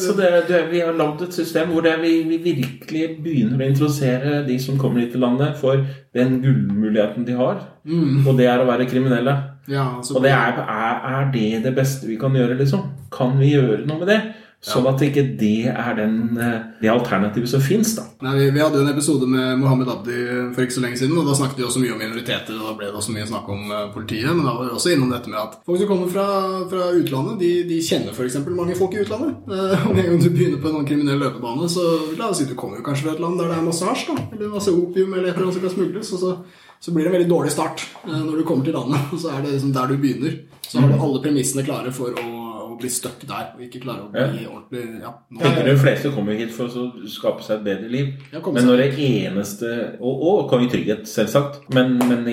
[0.00, 4.42] Så det, det, vi har lagd et system hvor vi, vi, virkelig begynner å introdusere
[4.46, 5.82] de som kommer hit til landet, for
[6.16, 7.62] den gullmuligheten de har.
[7.88, 8.26] Mm.
[8.26, 9.36] Og det er å være kriminelle.
[9.68, 12.86] Ja, og det er, er, er, det det beste vi kan gjøre, liksom?
[13.12, 14.20] Kan vi gjøre noe med det?
[14.58, 18.08] Sånn at ikke det er den, eh, det alternativet som fins, da.
[18.26, 20.16] Nei, vi, vi, hadde jo en episode med Mohammed Abdi
[20.56, 22.72] for ikke så lenge siden, og da snakket vi også mye om minoriteter, og da
[22.80, 24.32] ble det også mye snakk om uh, politiet.
[24.32, 26.26] Men da var vi også innom dette med at folk som kommer fra,
[26.72, 28.40] fra utlandet, de, de kjenner f.eks.
[28.50, 29.38] mange folk i utlandet.
[29.46, 31.86] Og om en gang du begynner på en sånn kriminell løpebane, så
[32.18, 34.18] la oss si du kommer jo kanskje fra et land der det er masse da,
[34.34, 36.34] eller masse opium eller et eller annet som kan smugles, og så,
[36.82, 39.06] så blir det en veldig dårlig start når du kommer til landet.
[39.14, 40.34] Og så er det liksom der du begynner.
[40.66, 42.37] Så har du alle premissene klare for å
[42.80, 44.50] bli stuck der og ikke klare å bli ja.
[44.52, 48.10] ordentlig ja, Tenker De fleste kommer hit for å skape seg et bedre liv.
[48.32, 51.62] Men når det eneste Og, og kan gi trygghet, selvsagt.
[51.74, 52.26] Men, men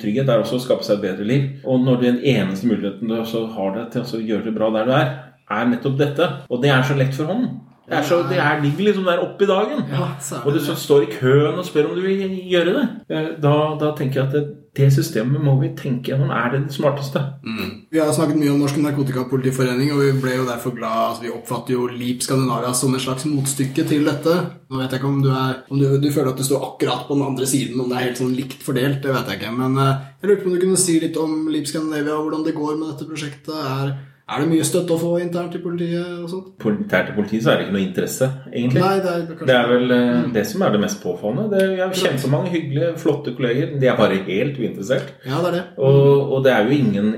[0.00, 1.46] trygghet er også å skape seg et bedre liv.
[1.66, 3.16] Og når den eneste muligheten du
[3.56, 5.14] har det til å gjøre det bra der du er,
[5.46, 6.28] er nettopp dette.
[6.50, 7.62] Og det er så lett for hånden.
[7.86, 9.82] Det, er så, det er, ligger liksom der oppe i dagen.
[9.92, 10.08] Ja,
[10.42, 12.86] og du står i køen og spør om du vil gjøre det.
[13.14, 14.42] Eh, da, da tenker jeg at det,
[14.76, 16.30] det systemet må vi tenke gjennom.
[16.34, 17.22] Er det det smarteste?
[17.46, 17.70] Mm.
[17.92, 21.32] Vi har snakket mye om Norsk Narkotikapolitiforening, og vi ble jo derfor glad altså Vi
[21.32, 24.34] oppfatter jo LIP Skandinavia som et slags motstykke til dette.
[24.68, 27.06] Nå vet jeg ikke om du, er, om du, du føler at du står akkurat
[27.08, 29.54] på den andre siden, om det er helt sånn likt fordelt, det vet jeg ikke.
[29.56, 32.56] Men uh, jeg lurte på om du kunne si litt om LIP Skandinavia, hvordan det
[32.58, 33.56] går med dette prosjektet.
[33.56, 36.06] Er er det mye støtte å få internt i politiet?
[36.24, 36.64] og sånt?
[36.66, 38.80] Internt i politiet så er det ikke noe interesse, egentlig.
[38.82, 40.32] Nei, det, er det er vel eh, mm.
[40.34, 41.46] det som er det mest påfallende.
[41.52, 43.76] Det er, vi har kjempemange hyggelige, flotte kolleger.
[43.78, 45.12] De er bare helt uinteressert.
[45.22, 45.62] Ja, det er det.
[45.78, 47.12] Og, og det er jo ingen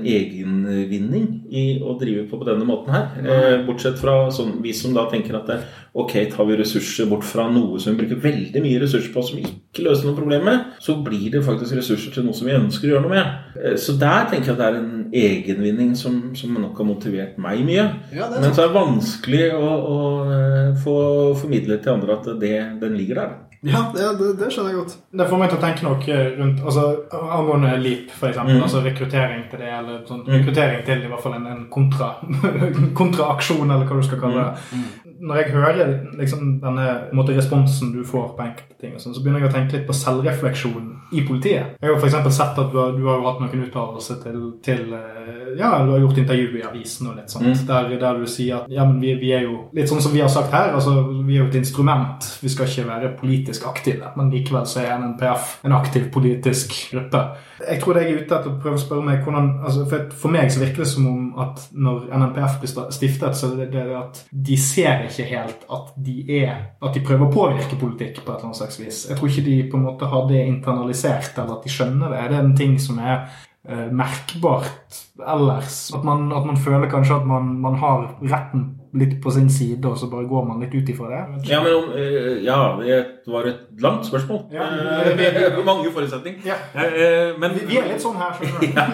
[0.71, 3.07] egenvinning i å drive på på denne måten her.
[3.19, 5.57] Eh, bortsett fra sånn, vi som da tenker at det,
[5.99, 9.41] ok, tar vi ressurser bort fra noe som vi bruker veldig mye ressurser på, som
[9.41, 12.89] ikke løser noe problem med, så blir det faktisk ressurser til noe som vi ønsker
[12.89, 13.59] å gjøre noe med.
[13.59, 17.41] Eh, så der tenker jeg at det er en egenvinning som, som nok har motivert
[17.41, 17.89] meg mye.
[18.15, 19.99] Ja, Men så er det vanskelig å, å
[20.37, 20.97] eh, få
[21.41, 23.37] formidlet til andre at det, den ligger der.
[23.67, 24.03] Ja, det,
[24.39, 24.93] det, skjønner jeg godt.
[25.19, 28.39] Det får meg til å tenke noe rundt altså, angående LEAP, f.eks.
[28.39, 28.61] Mm.
[28.63, 30.31] Altså rekruttering til det, eller sånn, mm.
[30.37, 32.13] rekruttering til i hvert fall en, en kontra,
[33.01, 34.79] kontraaksjon, eller hva du skal kalle det.
[34.79, 35.08] Mm.
[35.21, 39.43] Når jeg hører liksom, denne måte, responsen du får på enkelte ting, sånn, så begynner
[39.43, 41.75] jeg å tenke litt på selvrefleksjon i politiet.
[41.81, 42.17] Jeg har f.eks.
[42.35, 46.03] sett at du har, du har hatt noen uttalelser til, til, eh, Ja, du har
[46.03, 47.65] gjort intervju i avisen og litt sånt, mm.
[47.67, 50.23] der, der, du sier at ja, men vi, vi, er jo litt sånn som vi
[50.23, 52.31] har sagt her, altså vi er jo et instrument.
[52.43, 57.23] Vi skal ikke være politisk aktive, men likevel så er NNPF en aktiv politisk gruppe.
[57.59, 60.13] Jeg tror det jeg er ute etter å prøve å spørre meg hvordan altså for,
[60.21, 63.67] for, meg så virker det som om at når NNPF blir stiftet, så er det,
[63.73, 68.21] det at de ser ikke helt at de er At de prøver å påvirke politikk
[68.23, 69.03] på et eller annet slags vis.
[69.09, 72.25] Jeg tror ikke de på en måte har det internalisert, eller at de skjønner det.
[72.31, 73.25] Det er en ting som er
[73.67, 75.81] uh, merkbart ellers.
[75.95, 79.85] At man, at man, føler kanskje at man, man har retten litt på sin side,
[79.85, 81.49] og så bare går man litt ut ifra det?
[81.51, 84.39] Ja, men om, eh, ja, det var et langt spørsmål.
[84.51, 84.65] Ja,
[85.15, 86.41] med mange forutsetninger.
[86.45, 86.57] Ja.
[86.73, 88.67] Eh, men, vi, vi, er litt sånn her, skjønner du.
[88.79, 88.85] ja.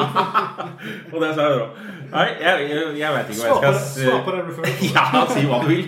[1.14, 1.84] Og det sa jeg òg.
[2.12, 3.80] Nei, jeg, jeg, jeg vet ikke hva jeg skal.
[3.92, 4.82] Svar på det du føler.
[4.96, 5.86] Ja, si hva du vil.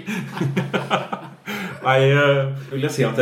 [1.87, 2.39] Nei, eh,
[2.71, 3.19] vil jeg si at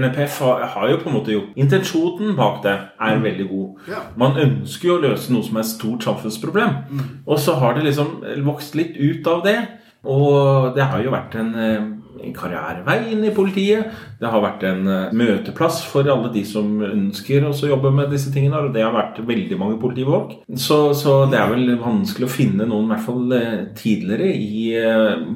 [0.00, 0.36] NPF
[0.74, 3.24] har jo på en måte gjort Intensjonen bak det er mm.
[3.24, 3.88] veldig god.
[4.20, 6.76] Man ønsker jo å løse noe som er et stort samfunnsproblem.
[6.92, 7.08] Mm.
[7.24, 9.56] Og så har det liksom vokst litt ut av det.
[10.04, 11.84] Og det har jo vært en, eh,
[12.32, 13.90] karrierevei inn i politiet.
[14.20, 18.32] Det har vært en eh, møteplass for alle de som ønsker å jobbe med disse
[18.32, 18.62] tingene.
[18.64, 20.38] Og det har vært veldig mange politifolk.
[20.56, 24.62] Så, så det er vel vanskelig å finne noen, i hvert fall eh, tidligere, i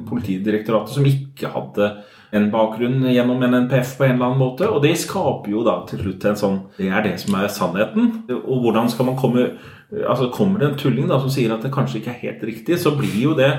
[0.09, 1.89] Politidirektoratet som ikke hadde
[2.35, 4.67] en bakgrunn gjennom en NPF på en eller annen måte.
[4.69, 8.11] Og det skaper jo da til slutt en sånn Det er det som er sannheten.
[8.43, 9.51] Og hvordan skal man komme
[9.89, 12.75] Altså Kommer det en tulling da som sier at det kanskje ikke er helt riktig,
[12.77, 13.49] så blir jo det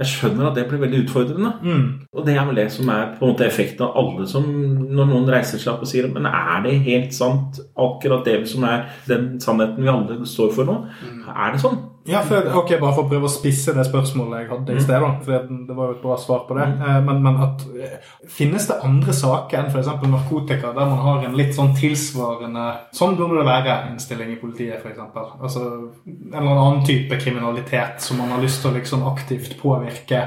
[0.00, 1.50] jeg skjønner at det blir veldig utfordrende.
[1.62, 1.84] Mm.
[2.16, 5.08] Og det er vel det som er på en måte effekten av alle som Når
[5.10, 8.86] noen reiser seg opp og sier Men er det helt sant, akkurat det som er
[9.08, 10.78] den sannheten vi alle står for nå?
[11.02, 11.24] Mm.
[11.32, 11.80] Er det sånn?
[12.04, 14.82] Ja, for, ok, Bare for å prøve å spisse det spørsmålet jeg hadde i mm.
[14.82, 15.04] sted.
[15.22, 16.66] For det var jo et bra svar på det.
[16.72, 16.82] Mm.
[16.88, 19.90] Eh, men, men at, eh, finnes det andre saker enn f.eks.
[20.10, 24.82] narkotika der man har en litt sånn tilsvarende Sånn burde det være innstilling i politiet,
[24.82, 25.00] f.eks.
[25.38, 30.24] Altså en eller annen type kriminalitet som man har lyst til å liksom aktivt påvirke.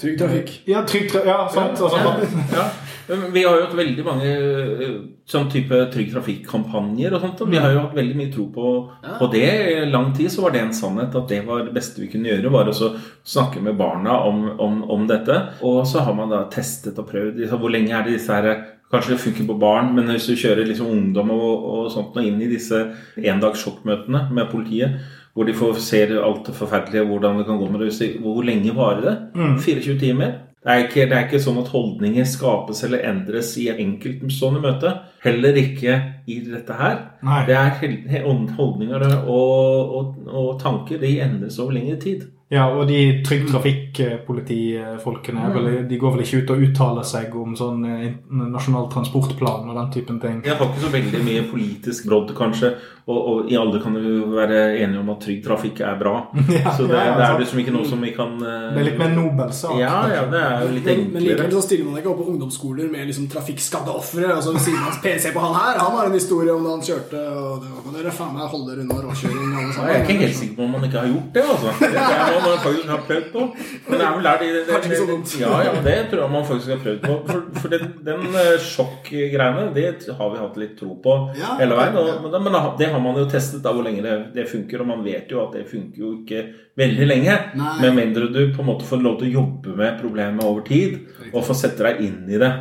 [0.00, 0.54] Trygg trafikk.
[0.68, 1.32] Ja, trygg trafikk.
[1.32, 1.80] ja, sant.
[1.80, 2.68] Altså, ja,
[3.08, 3.20] ja.
[3.32, 4.96] Vi har jo hatt veldig mange eh,
[5.28, 7.40] sånn type Trygg Trafikk-kampanjer og sånt.
[7.44, 8.74] Og vi har jo hatt veldig mye tro på,
[9.20, 9.48] på det.
[9.72, 12.28] I lang tid så var det en sannhet at det var det beste vi kunne
[12.30, 12.52] gjøre.
[12.52, 12.92] Var å
[13.24, 15.40] snakke med barna om, om, om, dette.
[15.64, 17.40] Og så har man da testet og prøvd.
[17.40, 20.36] Liksom, hvor lenge er det disse her Kanskje det funker på barn, men hvis du
[20.38, 22.78] kjører liksom ungdom og, og sånt og inn i disse
[23.16, 25.00] endags sjokkmøtene med politiet
[25.34, 28.10] hvor de får ser alt det forferdelige, hvordan det kan gå med det.
[28.22, 29.14] Hvor lenge varer det?
[29.34, 29.56] Mm.
[29.58, 30.36] 24 timer?
[30.64, 34.92] Det er, ikke, det er, ikke, sånn at holdninger skapes eller endres i enkeltstående møte.
[35.20, 36.96] Heller ikke i dette her.
[37.26, 37.42] Nei.
[37.44, 38.24] Det er
[38.56, 41.02] holdninger og, og, og tanker.
[41.02, 42.24] De endres over lengre tid.
[42.54, 45.88] Ja, og de Trygg Trafikk-politifolkene mm.
[45.90, 49.92] de går vel ikke ut og uttaler seg om sånn eh, nasjonal transportplan og den
[49.96, 50.42] typen ting?
[50.46, 52.74] Jeg har ikke så veldig mye politisk brodd, kanskje.
[53.04, 56.14] Og, og i alle kan vi være enige om at trygg trafikk er bra.
[56.54, 58.70] Ja, så det, ja, det er liksom ikke noe som vi kan uh...
[58.72, 59.74] Det er litt mer nobel sak.
[59.80, 61.12] Ja, ja, det er jo litt enklere.
[61.16, 64.28] Men, likevel så stiller man ikke opp på ungdomsskoler med liksom trafikkskadde ofre.
[64.36, 67.24] Altså, siden hans PC på han her, han har en historie om da han kjørte
[67.34, 69.52] og det var, dere faen meg holde unna råkjøring.
[69.58, 71.74] Jeg er ikke helt sikker på om han ikke har gjort det, altså.
[71.94, 73.44] Det er man faktisk har prøvd på.
[73.88, 76.46] Men det er vel der de, det, det, det, ja, ja, det tror jeg man
[76.48, 77.16] faktisk har prøvd på.
[77.30, 79.86] For, for den, den eh, sjokkgreiene, det
[80.18, 81.98] har vi hatt litt tro på hele veien.
[82.00, 85.02] Og, men det har man jo testet da hvor lenge det, det, funker, og man
[85.06, 86.44] vet jo at det funker jo ikke
[86.78, 87.40] veldig lenge.
[87.82, 91.00] Med mindre du på en måte får lov til å jobbe med problemet over tid,
[91.32, 92.52] og får sette deg inn i det.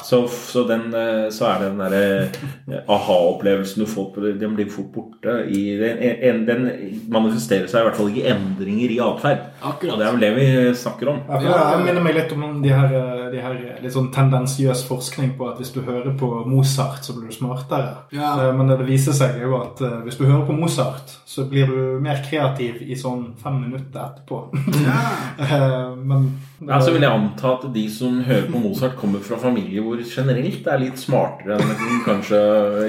[0.00, 4.92] Så, så, den, eh, så, er det den derre aha-opplevelsen du får den blir fort
[4.94, 5.34] borte.
[5.52, 6.68] I, den, den,
[7.12, 9.44] manifesterer seg i hvert fall ikke endringer i atferd.
[9.62, 10.46] Og det er vel det vi
[10.78, 11.20] snakker om.
[11.28, 12.94] Ja, jeg minner meg litt om de her,
[13.32, 17.30] de her, litt sånn tendensiøs forskning på at hvis du hører på Mozart, så blir
[17.30, 18.06] du smartere.
[18.14, 18.34] Ja.
[18.56, 22.22] Men det viser seg jo at hvis du hører på Mozart, så blir du mer
[22.24, 24.44] kreativ i sånn fem minutter etterpå.
[24.82, 25.92] Ja.
[26.08, 26.32] men
[26.68, 30.00] ja, så vil jeg anta at de som hører på Mozart, kommer fra familier hvor
[30.06, 32.40] generelt er litt smartere enn kanskje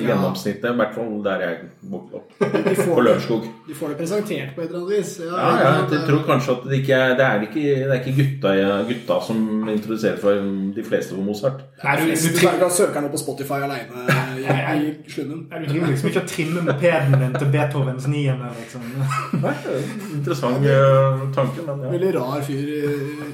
[0.04, 0.70] gjennomsnittet.
[0.70, 1.58] I hvert fall der jeg
[1.94, 2.36] vokste opp.
[2.84, 3.48] På Lørenskog.
[3.68, 5.14] De får det presentert på et eller annet vis.
[5.24, 8.02] Ja, ja, ja jeg tror kanskje at det ikke er Det er ikke, det er
[8.02, 8.54] ikke gutta,
[8.90, 11.64] gutta, som introduserer for de fleste for Mozart.
[11.84, 14.06] Nei, du, du, du, du søker noe på Spotify aleine
[14.40, 15.46] i, i slunden.
[15.50, 18.86] Du driver liksom ikke å trimme mopeden din til Beethovens niende, liksom.
[19.44, 19.56] Nei,
[20.14, 21.94] interessant uh, tanke, men ja.
[21.94, 22.82] Veldig rar fyr i,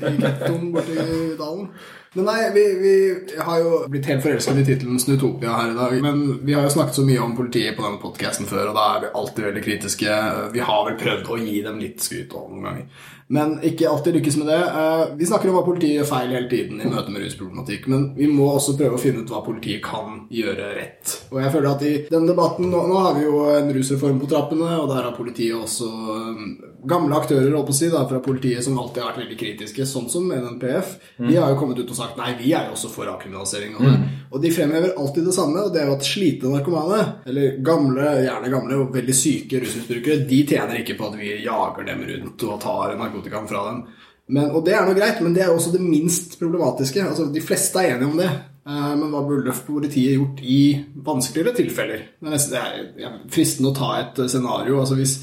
[0.09, 1.67] i 东北的 져.
[2.13, 2.93] Men nei, vi, vi,
[3.37, 6.01] har jo blitt helt forelsket i tittelen 'Snutopia' her i dag.
[6.01, 8.87] Men vi har jo snakket så mye om politiet på denne podkasten før, og da
[8.95, 10.17] er vi alltid veldig kritiske.
[10.55, 12.89] Vi har vel prøvd å gi dem litt skryt noen ganger.
[13.29, 14.57] Men ikke alltid lykkes med det.
[14.57, 18.07] Eh, vi snakker om hva politiet gjør feil hele tiden i møte med rusproblematikk, men
[18.17, 21.13] vi må også prøve å finne ut hva politiet kan gjøre rett.
[21.29, 24.29] Og jeg føler at i denne debatten Nå, nå har vi jo en rusreform på
[24.29, 26.49] trappene, og der har politiet også um,
[26.89, 30.25] gamle aktører på si, da, fra politiet som alltid har vært veldig kritiske, sånn som
[30.33, 30.95] NNPF.
[31.21, 31.29] Mm.
[31.29, 33.77] De har jo kommet ut og sagt nei, vi er jo også for avkriminalisering.
[33.77, 34.03] Mm.
[34.29, 38.11] Og de fremhever alltid det samme, og det er jo at slitne narkomane, eller gamle,
[38.25, 42.45] gjerne gamle og veldig syke rusmisbrukere, de tjener ikke på at vi jager dem rundt
[42.47, 43.81] og tar narkotika narkotikaen fra dem.
[44.29, 47.01] Men, og det er nå greit, men det er også det minst problematiske.
[47.01, 48.29] Altså, De fleste er enige om det.
[48.69, 50.61] Eh, men hva burde politiet gjort i
[51.05, 52.03] vanskeligere tilfeller?
[52.19, 52.57] Det er, nesten,
[52.97, 54.79] det er fristende å ta et scenario.
[54.83, 55.15] altså Hvis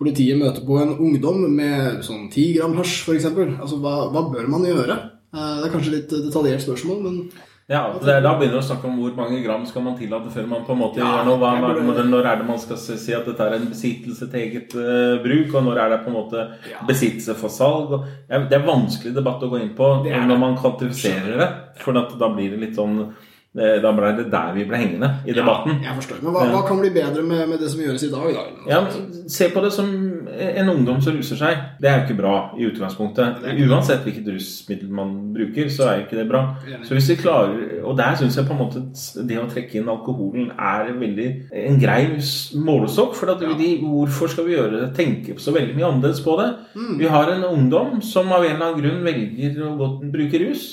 [0.00, 4.48] politiet møter på en ungdom med sånn 10 gram hasj, f.eks., altså, hva, hva bør
[4.56, 4.96] man gjøre?
[5.34, 7.20] Eh, det er kanskje litt detaljert spørsmål, men
[7.64, 10.48] ja, er, Da begynner vi å snakke om hvor mange gram skal man tillate før
[10.50, 11.38] man på en måte ja, gjør noe.
[11.40, 14.74] Hva, når, når er det man skal si at dette er en besittelse til eget
[14.76, 16.82] uh, bruk, og når er det på en måte ja.
[16.84, 17.94] besittelse for salg?
[17.96, 21.48] Og, ja, det er vanskelig debatt å gå inn på når man kvantifiserer det.
[21.80, 23.00] For da blir det litt sånn
[23.54, 25.76] da ble det der vi ble hengende i debatten.
[25.78, 26.22] Ja, jeg forstår.
[26.26, 28.24] Men hva, hva kan bli bedre med, med, det som gjøres i dag?
[28.34, 28.46] Da?
[28.66, 28.80] Ja,
[29.30, 29.92] se på det som
[30.38, 31.62] en ungdom som ruser seg.
[31.80, 33.44] Det er jo ikke bra i utgangspunktet.
[33.66, 36.42] Uansett hvilket rusmiddel man bruker, så er jo ikke det bra.
[36.86, 38.80] Så hvis vi klarer, Og der syns jeg på en måte
[39.28, 41.28] det å trekke inn alkoholen er veldig
[41.64, 42.02] en grei
[42.56, 43.16] målestokk.
[43.18, 46.50] For at de, hvorfor skal vi gjøre det, tenke så veldig mye annerledes på det?
[46.74, 46.94] Mm.
[47.00, 50.68] Vi har en ungdom som av en eller annen grunn velger å bruke rus.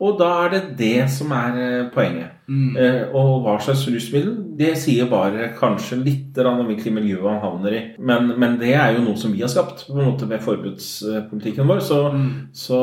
[0.00, 2.39] Og da er det det som er eh, poenget.
[2.50, 2.70] Mm.
[2.74, 7.76] Eh, og hva slags rusmiddel, det sier bare kanskje litt om hvilket miljø han havner
[7.76, 7.82] i.
[8.02, 11.70] Men, men, det er jo noe som vi har skapt på en måte med forbudspolitikken
[11.70, 11.84] vår.
[11.86, 12.28] Så, mm.
[12.64, 12.80] så,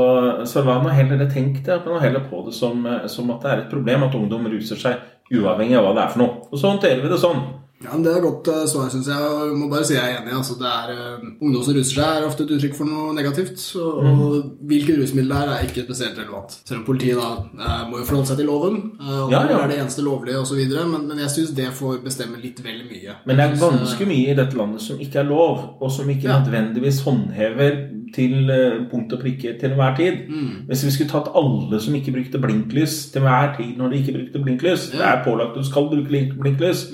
[0.47, 3.51] så la nå heller det tenk deg heller på det som, eh, som at det
[3.51, 5.03] er et problem at ungdom ruser seg
[5.33, 6.47] uavhengig av hva det er for noe.
[6.47, 7.43] Og så håndterer vi det sånn.
[7.83, 9.21] Ja, men Det er godt uh, svar, syns jeg.
[9.21, 10.33] Og jeg må bare si jeg er enig.
[10.33, 13.61] Altså, det er, uh, ungdom som ruser seg, er ofte et uttrykk for noe negativt.
[13.77, 14.21] Og, mm.
[14.25, 16.57] og hvilket rusmiddel det er, er ikke spesielt relevant.
[16.63, 18.79] Selv om politiet da uh, må jo forholde seg til loven.
[18.97, 19.59] og ja, ja.
[19.61, 20.63] er det eneste lovlige osv.
[20.77, 23.19] Men, men jeg syns det får bestemme litt vel mye.
[23.29, 26.31] Men det er ganske mye i dette landet som ikke er lov, og som ikke
[26.31, 26.39] ja.
[26.41, 27.77] nødvendigvis håndhever
[28.15, 28.51] til
[28.91, 30.25] punkt og prikke til enhver tid.
[30.29, 30.67] Mm.
[30.67, 34.15] Hvis vi skulle tatt alle som ikke brukte blinklys til hver tid når de ikke
[34.17, 36.87] brukte blinklys Det er pålagt du skal bruke blinklys.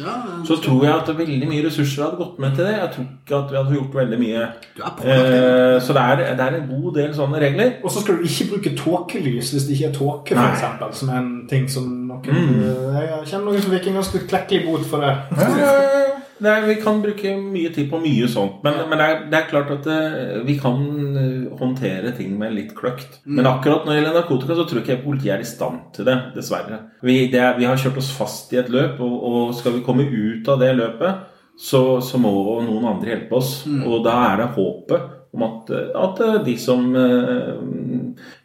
[0.47, 2.73] så tror tror jeg at veldig mye ressurser hadde gått med til det.
[2.77, 4.43] Jeg tror ikke at vi hadde gjort veldig mye.
[4.43, 7.73] Eh, så det er, det er, en god del sånne regler.
[7.83, 10.99] Og så skal du ikke bruke tåkelys hvis det ikke er tåke, f.eks.
[10.99, 12.63] Som er en ting som noen mm.
[12.93, 15.13] Jeg kjenner noen som fikk en ganske klekkelig bot for det.
[15.39, 16.02] Ja,
[16.43, 18.59] Nei, vi kan bruke mye tid på mye sånt.
[18.65, 20.81] Men, men det, er, det, er, klart at uh, vi kan
[21.15, 23.21] uh, håndtere ting med litt kløkt.
[23.23, 23.37] Mm.
[23.39, 26.09] Men akkurat når det gjelder narkotika, så tror jeg ikke politiet er i stand til
[26.09, 26.17] det.
[26.35, 26.81] Dessverre.
[27.05, 30.07] Vi, det vi har kjørt oss fast i et løp, og, og skal vi komme
[30.09, 31.31] ut av det løpet,
[31.63, 32.33] så, så må
[32.65, 33.55] noen andre hjelpe oss.
[33.69, 33.81] Mm.
[33.87, 36.91] Og da er det håpet om at, at de som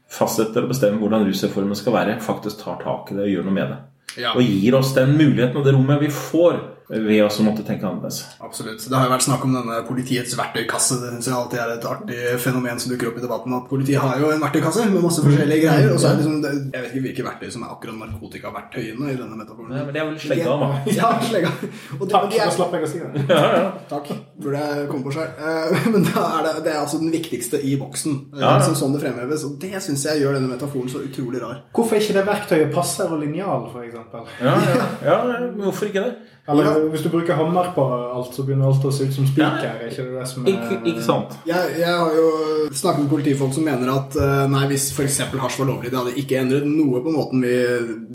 [0.08, 3.56] fastsetter og bestemmer hvordan rusreformen skal være, faktisk tar tak i det og gjør noe
[3.58, 3.78] med det.
[4.22, 4.32] Ja.
[4.34, 8.22] Og gir oss den muligheten og det rommet vi får vi også måtte tenke annerledes.
[8.40, 8.80] Absolutt.
[8.80, 10.96] Det har jo vært snakk om denne politiets verktøykasse.
[11.02, 13.56] Det synes jeg alltid er et artig fenomen som dukker opp i debatten.
[13.58, 15.92] At politiet har jo en verktøykasse med masse forskjellige greier.
[15.92, 19.18] Og så er det liksom, Jeg vet ikke hvilke verktøy som er akkurat narkotikaverktøyene i
[19.20, 19.74] denne metaforen.
[19.74, 20.70] Nei, men det er vel slegga, da.
[20.98, 21.52] Ja, slegga.
[21.98, 23.26] Og Takk, da slapp jeg å si det.
[23.28, 23.68] Ja, ja.
[23.92, 24.08] Takk.
[24.40, 25.44] Burde jeg komme på selv.
[25.44, 28.16] Eh, men da er det, det er altså den viktigste i boksen.
[28.32, 28.64] Eh, ja, ja.
[28.64, 29.44] Som sånn det fremheves.
[29.44, 31.60] Og det syns jeg gjør denne metaforen så utrolig rar.
[31.76, 34.34] Hvorfor ikke det verktøyet passer og linjal, f.eks.?
[34.40, 34.90] Ja, ja.
[35.04, 35.20] ja,
[35.60, 36.27] hvorfor ikke det?
[36.48, 36.72] Eller Ja.
[36.88, 39.66] hvis du bruker hammer på alt, så begynner alt å se ut som spiker.
[39.66, 39.88] Ja.
[39.90, 41.34] Ikke det det som er Ikke, ikke sant?
[41.46, 42.28] Jeg, jeg har jo
[42.72, 45.18] snakket med politifolk som mener at eh, nei, hvis f.eks.
[45.28, 47.54] hasj var lovlig, det hadde ikke endret noe på måten vi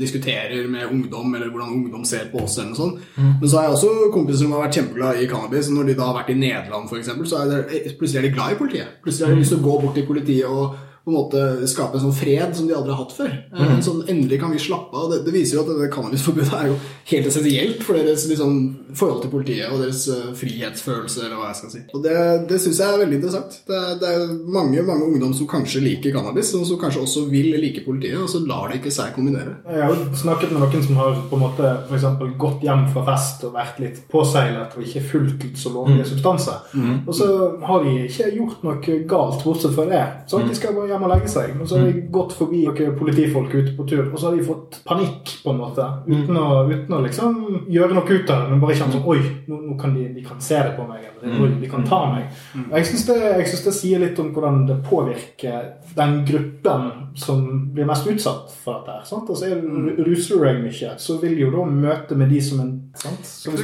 [0.02, 2.58] diskuterer med ungdom, eller hvordan ungdom ser på oss.
[2.58, 3.04] eller noe sånt.
[3.18, 5.70] Men så har jeg også kompiser som har vært kjempeglad i cannabis.
[5.70, 8.34] og Når de da har vært i Nederland, eksempel, så er de, plutselig er de
[8.34, 8.98] glad i politiet.
[9.04, 11.98] Plutselig har de lyst til å gå bort til politiet og på en måte skape
[12.00, 13.32] en sånn fred som de aldri har hatt før.
[13.52, 13.82] Mm.
[13.84, 15.10] Sånn, Endelig kan vi slappe av.
[15.12, 16.78] Det, det viser jo at dette cannabisforbudet er jo
[17.10, 18.60] helt essensielt for deres liksom,
[18.96, 21.82] forhold til politiet og deres uh, frihetsfølelse, eller hva jeg skal si.
[21.94, 22.18] Og Det,
[22.50, 23.58] det syns jeg er veldig interessant.
[23.68, 27.54] Det, det er mange mange ungdom som kanskje liker cannabis, og som kanskje også vil
[27.60, 29.58] like politiet, og så lar det ikke seg kombinere.
[29.70, 32.86] Jeg har jo snakket med noen som har på en måte for eksempel, gått hjem
[32.94, 36.62] fra fest og vært litt påseilet og ikke fulgt så lovlige substanser.
[37.08, 37.28] Og så
[37.68, 40.04] har de ikke gjort noe galt, bortsett fra det.
[40.30, 41.56] Så de skal bare hjem og legge seg.
[41.60, 44.48] Og så har de gått forbi noen politifolk ute på tur, og så har de
[44.48, 45.88] fått panikk, på en måte.
[46.08, 49.20] Uten å, uten å liksom gjøre noe ut av det, men bare kjenne sånn Oi,
[49.50, 51.13] nå, nå kan de, de kan se det på meg.
[51.24, 52.24] Oi, de kan ta meg.
[52.70, 53.18] Og jeg syns det,
[53.66, 58.92] det sier litt om hvordan det påvirker den gruppen som blir mest utsatt for dette.
[58.98, 59.30] her, sant?
[59.30, 62.72] Altså, er- Ruser du deg mye, så vil jo da møte med de som en
[62.96, 63.24] sant?
[63.24, 63.64] Så hvis,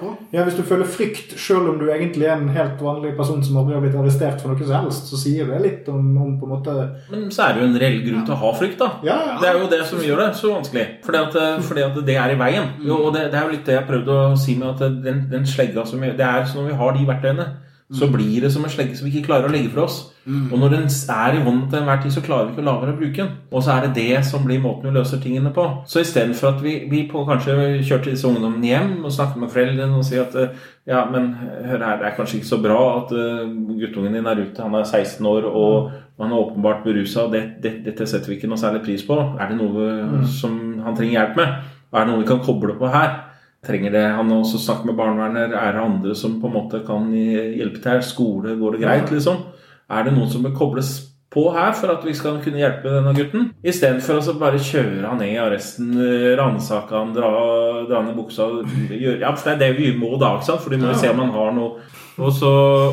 [0.00, 0.16] på.
[0.32, 3.56] ja, hvis du føler frykt, selv om du egentlig er en helt vanlig person som
[3.60, 6.48] aldri har blitt arrestert for noe som helst, så sier det litt om, om på
[6.48, 6.76] en måte
[7.10, 8.90] Men så er det jo en reell grunn til å ha frykt, da.
[9.04, 9.36] Ja, ja.
[9.40, 10.86] Det er jo det som gjør det så vanskelig.
[11.04, 12.72] Fordi at, fordi at det er i veien.
[12.82, 15.22] Jo, og det, det er jo litt det jeg prøvde å si med at den,
[15.30, 17.50] den slegga som vi, Det er som når vi har de verktøyene,
[17.90, 19.96] så blir det som en slegge som vi ikke klarer å legge fra oss.
[20.30, 22.74] Og når den er i hånden til enhver tid, så klarer vi ikke å la
[22.78, 23.30] være å bruke den.
[23.50, 25.64] Og så er det det som blir måten vi løser tingene på.
[25.90, 29.98] Så istedenfor at vi, vi på kanskje kjørte disse ungdommene hjem og snakket med foreldrene
[29.98, 30.36] og sier at
[30.86, 34.44] ja, men hør her, det er kanskje ikke så bra at uh, guttungen din er
[34.44, 35.90] ute, han er 16 år og
[36.20, 39.18] han er åpenbart berusa, det, det, dette setter vi ikke noe særlig pris på.
[39.40, 41.58] Er det noe som han trenger hjelp med?
[41.90, 43.18] Er det noe vi kan koble på her?
[43.66, 45.52] Trenger det han har også snakket med barnevernet?
[45.52, 48.02] Er det andre som på en måte kan hjelpe til her?
[48.04, 49.42] Skole, går det greit, liksom?
[49.90, 50.94] Er det noen som bør kobles
[51.30, 53.50] på her for at vi skal kunne hjelpe denne gutten?
[53.62, 55.92] Istedenfor å bare kjøre han ned i arresten,
[56.40, 57.30] ransake han, dra,
[57.90, 58.48] dra ned buksa
[58.90, 60.64] gjøre, Ja, for det er det vi må da, ikke sant?
[60.64, 62.50] For vi må jo se om han har noe og så,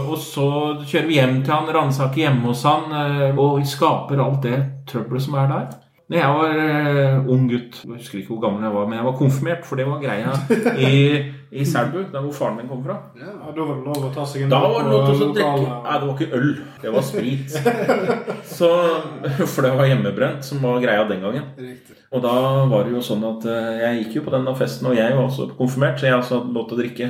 [0.07, 0.47] og så
[0.87, 5.25] kjører vi hjem til han, ransaker hjemme hos han, eh, og skaper alt det trøbbelet
[5.25, 5.65] som er der.
[6.07, 9.07] Når jeg var uh, ung gutt, jeg husker ikke hvor gammel jeg var, men jeg
[9.09, 10.35] var konfirmert, for det var greia
[10.79, 10.93] i,
[11.51, 12.97] i Selbu, der hvor faren min kom fra.
[13.15, 15.27] ja, Da var det lov å ta seg en Da var det lov til å
[15.33, 16.49] drikke Nei, det var ikke øl.
[16.81, 17.55] Det var sprit.
[18.57, 18.69] Så,
[19.47, 21.47] for det var hjemmebrent som var greia den gangen.
[21.57, 21.95] Riktig.
[22.11, 22.33] Og da
[22.71, 25.25] var det jo sånn at eh, jeg gikk jo på denne festen, og jeg var
[25.27, 27.09] også konfirmert, så jeg også hadde lov til å drikke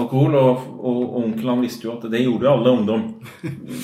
[0.00, 0.38] alkohol.
[0.40, 3.08] Og, og, og onkelen han visste jo at det gjorde jo alle ungdom.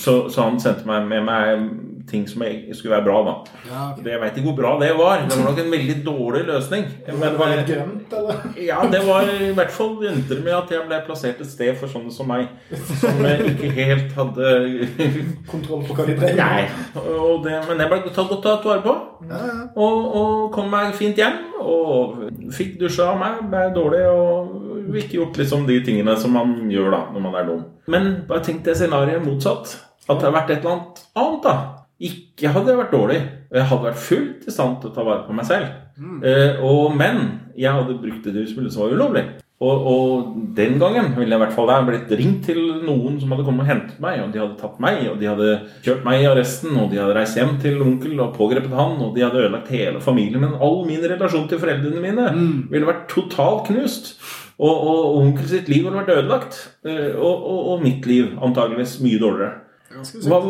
[0.00, 1.66] Så, så han sendte meg med meg
[2.04, 2.42] ting som
[2.76, 3.32] skulle være bra, da.
[3.64, 4.02] Ja, okay.
[4.04, 5.22] Det- Jeg veit ikke hvor bra det var.
[5.24, 6.82] Det var nok en veldig dårlig løsning.
[7.06, 8.42] Men det var litt grønt, eller?
[8.60, 11.76] ja, det var i hvert fall endte det med at jeg ble plassert et sted
[11.78, 12.48] for sånne som meg.
[13.00, 14.52] Som ikke helt hadde
[15.52, 16.16] Kontroll på hva de.
[16.38, 16.64] Nei.
[16.98, 18.96] Og det, men jeg ble tatt godt tatt vare på.
[19.30, 19.56] Ja, ja.
[19.76, 21.40] Og, og kom meg fint hjem.
[21.64, 23.44] Og fikk dusja av meg.
[23.52, 24.60] Ble dårlig og
[24.94, 27.64] ikke gjort liksom de tingene som man gjør da når man er dum.
[27.90, 29.78] Men bare tenk det scenarioet motsatt.
[30.04, 31.54] At det har vært et eller annet annet, da.
[32.04, 33.20] Ikke hadde jeg vært dårlig.
[33.54, 35.70] Jeg hadde vært fullt i stand til å ta vare på meg selv.
[36.26, 37.20] Eh, og, men
[37.56, 39.24] jeg hadde brukt et rusmiddel som var ulovlig.
[39.62, 43.30] Og, og den gangen ville jeg i hvert fall der blitt ringt til noen som
[43.30, 45.50] hadde kommet og hentet meg, og de hadde tatt meg, og de hadde
[45.84, 49.14] kjørt meg i arresten, og de hadde reist hjem til onkel og pågrepet han, og
[49.14, 50.56] de hadde ødelagt hele familien min.
[50.58, 52.26] All min relasjon til foreldrene mine
[52.72, 54.16] ville vært totalt knust.
[54.58, 56.58] Og, og, og onkel sitt liv ville vært ødelagt.
[56.86, 59.54] Eh, Og, og, mitt liv antageligvis mye dårligere.
[59.94, 60.42] Ganske Hva.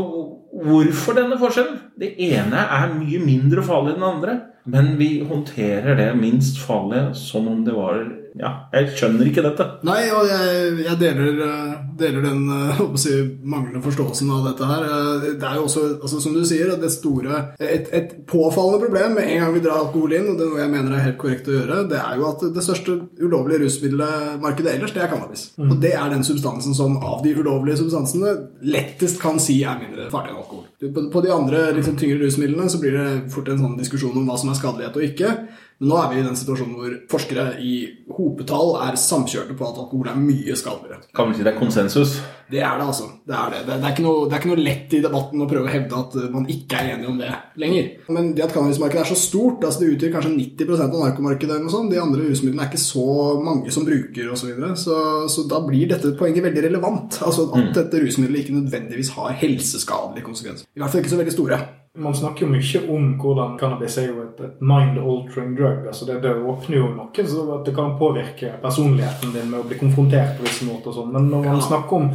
[0.62, 1.78] Hvorfor denne forskjellen?
[1.98, 4.40] Det ene er mye mindre farlig enn det andre.
[4.64, 9.64] Men vi håndterer det minst farlige som om det var Ja, jeg skjønner ikke dette.
[9.86, 13.12] Nei, og jeg, jeg deler, eh, deler den eh, si,
[13.46, 14.86] manglende forståelsen av dette her.
[14.88, 19.14] Eh, Det er jo også, altså, som du sier, det store et, et påfallende problem
[19.20, 21.20] med en gang vi drar alkohol inn, og det er noe jeg mener er helt
[21.22, 25.46] korrekt å gjøre, det er jo at det største ulovlige rusmiddelmarkedet ellers, det er cannabis.
[25.60, 28.34] Og det er den substansen som av de ulovlige substansene
[28.66, 31.10] lettest kan si er mindre farlig enn alkohol.
[31.12, 34.38] På, de andre liksom, tyngre rusmidlene så blir det fort en sånn diskusjon om hva
[34.40, 35.34] som er skadelighet og ikke.
[35.80, 37.74] Men nå er vi i den situasjonen hvor forskere i
[38.14, 41.02] hopetall er samkjørte på at alkohol er mye skadeligere.
[41.16, 42.14] Kan vel si det er konsensus.
[42.50, 43.08] Det er det, altså.
[43.24, 43.60] Det er, det.
[43.66, 45.98] Det, er ikke noe, det er ikke noe lett i debatten å prøve å hevde
[45.98, 47.90] at uh, man ikke er enig om det lenger.
[48.14, 51.66] Men det at cannabismarkedet er så stort, altså det utgjør kanskje 90 av narkomarkedet, eller
[51.66, 53.06] noe sånt, de andre rusmidlene er ikke så
[53.42, 54.74] mange som bruker osv., så, videre.
[54.76, 54.98] så
[55.32, 57.20] Så da blir dette poenget veldig relevant.
[57.24, 60.68] Altså At dette rusmiddelet ikke nødvendigvis har helseskadelige konsekvenser.
[60.68, 61.62] I hvert fall ikke så veldig store.
[61.96, 65.84] Man snakker jo mye om hvordan cannabis er jo et, et mind-altering drug.
[65.86, 69.78] altså det, det, åpner jo noe så det kan påvirke personligheten din med å bli
[69.78, 70.90] konfrontert på visse måter.
[70.90, 71.12] og sånn.
[71.14, 72.08] Men når man snakker om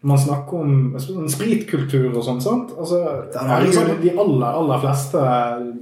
[0.00, 2.40] man snakker om spritkultur og sånn.
[2.42, 2.72] sant?
[2.78, 3.00] Altså,
[3.64, 5.22] liksom, de aller, aller fleste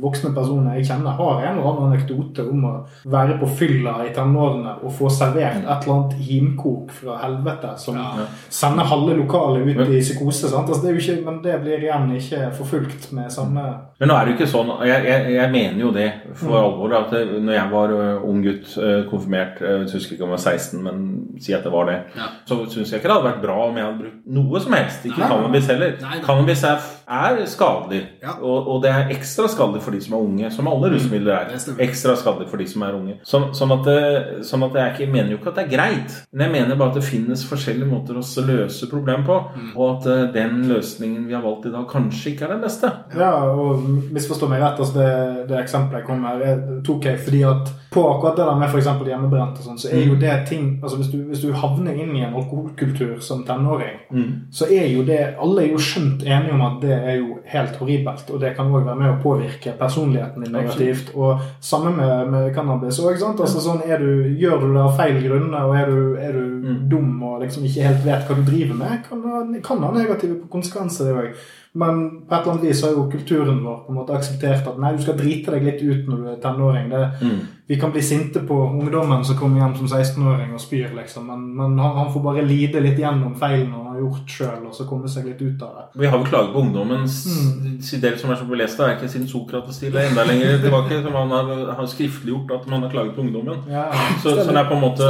[0.00, 2.72] voksne personer jeg kjenner, har en eller annen anekdote om å
[3.10, 7.98] være på fylla i tenårene og få servert et eller annet himkok fra helvete som
[7.98, 8.28] ja.
[8.48, 10.46] sender halve lokalet ut i psykose.
[10.46, 10.70] sant?
[10.70, 13.66] Altså, det ikke, men det blir igjen ikke forfulgt med samme
[13.98, 16.58] Men nå er det jo ikke sånn Jeg, jeg, jeg mener jo det for mm.
[16.60, 16.94] alvor.
[17.00, 20.38] at det, når jeg var uh, ung gutt, uh, konfirmert, jeg husker ikke om jeg
[20.38, 21.04] var 16, men
[21.42, 22.30] si at det var det, ja.
[22.46, 25.05] så syns jeg ikke det hadde vært bra om jeg hadde brukt noe som helst.
[25.09, 25.28] Ikke Nei.
[25.32, 25.96] cannabis heller.
[26.05, 26.20] Nei.
[26.24, 28.02] Cannabis er, er skadelig.
[28.22, 28.36] Ja.
[28.40, 30.50] Og, og, det er ekstra skadelig for de som er unge.
[30.55, 30.94] Som alle mm.
[30.96, 31.52] rusmidler er.
[31.84, 33.18] Ekstra skadelig for de som er unge.
[33.26, 36.16] Så, sånn, at, det, sånn at jeg ikke, mener jo ikke at det er greit.
[36.32, 39.38] Men jeg mener bare at det finnes forskjellige måter å løse problemet på.
[39.55, 39.70] Mm.
[39.74, 42.92] Og at uh, den løsningen vi har valgt i dag, kanskje ikke er den beste.
[43.14, 43.84] Ja, og
[44.14, 44.82] misforstå meg rett.
[44.82, 48.57] Altså det, det eksempelet jeg kom med, tok jeg fordi at på akkurat det der
[48.59, 48.88] med f.eks.
[49.07, 50.20] hjemmebrent og sånn, så er jo mm.
[50.22, 54.32] det ting altså hvis du, hvis du havner inn i en alkoholkultur som tenåring, mm.
[54.55, 57.76] så er jo det Alle er jo skjønt enige om at det er jo helt
[57.80, 61.12] horribelt, og det kan òg være med å påvirke personligheten din negativt.
[61.14, 63.18] Og samme med, med cannabis òg.
[63.20, 66.78] Altså, sånn, du, gjør du det av feil grunner, og er du, er du mm.
[66.92, 70.40] dum og liksom ikke helt vet hva du driver med, kan det kan ha negative
[70.53, 71.45] konsekvenser, det òg.
[71.74, 74.76] Men på et eller annet vis har jo kulturen vår på en måte akseptert at
[74.78, 76.92] nei, du skal drite deg litt ut når du er tenåring.
[76.92, 77.40] Det, mm.
[77.66, 81.30] Vi kan bli sinte på ungdommen som kommer hjem som 16-åring og spyr, liksom.
[81.30, 84.74] Men, men han, han, får bare lide litt gjennom feilene han har gjort sjøl, og
[84.76, 85.84] så komme seg litt ut av det.
[86.02, 87.78] Vi har vel klaget på ungdommens mm.
[88.02, 90.60] del som er så belest, det er ikke siden Sokrates til, det er enda lenger
[90.66, 91.00] tilbake.
[91.06, 93.64] Som han har, har skriftliggjort at man har klaget på ungdommen.
[93.72, 93.88] Ja,
[94.20, 95.08] så, så det måte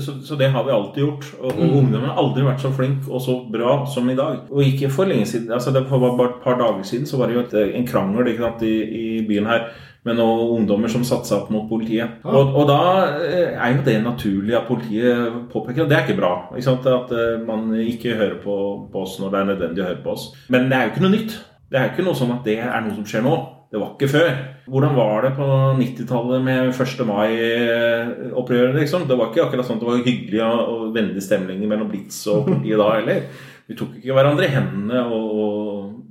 [0.00, 1.26] så, så, det har vi alltid gjort.
[1.40, 1.76] Og, og mm.
[1.78, 4.44] ungdommen har aldri vært så flink og så bra som i dag.
[4.50, 5.52] Og ikke for lenge siden.
[5.52, 8.32] altså det var bare et par dager siden så var det jo et, en krangel
[8.38, 9.70] sant, i, i, byen her
[10.06, 12.20] med noen ungdommer som satser opp mot politiet.
[12.22, 12.30] Ja.
[12.30, 12.78] Og, og, da
[13.26, 16.32] eh, er jo det naturlig at politiet påpeker at det er ikke bra.
[16.56, 18.56] Ikke at uh, man ikke hører på,
[18.92, 20.30] på oss når det er nødvendig å høre på oss.
[20.52, 21.36] Men det er jo ikke noe nytt.
[21.66, 23.36] Det er jo ikke noe sånn at det er noe som skjer nå.
[23.66, 24.30] Det var ikke før.
[24.70, 25.46] Hvordan var det på
[25.80, 27.02] 90-tallet med 1.
[27.08, 28.78] mai-opprøret?
[28.78, 29.08] Liksom?
[29.10, 32.44] Det var ikke akkurat sånn at det var hyggelig og vennlig stemning mellom Blitz og
[32.48, 33.26] politiet da heller.
[33.66, 35.30] Vi tok ikke hverandre i hendene og,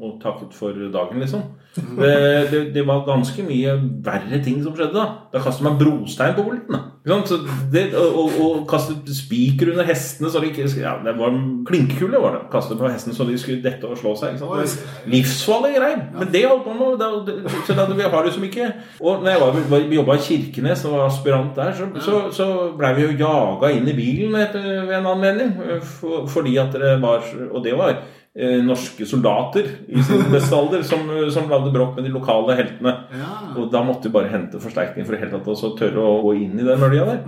[0.05, 1.45] og, takket for dagen, liksom.
[1.75, 5.05] Det, det, det, var ganske mye verre ting som skjedde da.
[5.33, 6.93] Da kastet man brostein på politiet.
[7.99, 11.35] og, og, og kastet spiker under hestene så de ikke ja, Det var
[11.67, 12.41] klinkekule var det.
[12.53, 14.39] Kastet på hestene så de skulle dette og slå seg.
[15.11, 16.01] Livsfarlige greier.
[16.15, 17.03] Men det holdt man med.
[17.03, 20.25] Da, så da, vi har det som ikke Og når jeg var, var, jobba i
[20.29, 24.31] Kirkenes og var aspirant der, så, så, så blei vi jo jaga inn i bilen
[24.31, 25.57] ved en anledning.
[25.99, 30.81] For, fordi at det var Og det var eh, norske soldater i sin beste alder
[30.83, 32.91] som, som lagde bråk med de lokale heltene.
[33.15, 33.29] Ja.
[33.55, 36.33] Og da måtte vi bare hente forsterkning for i hele tatt å tørre å gå
[36.41, 37.21] inn i den mølja der.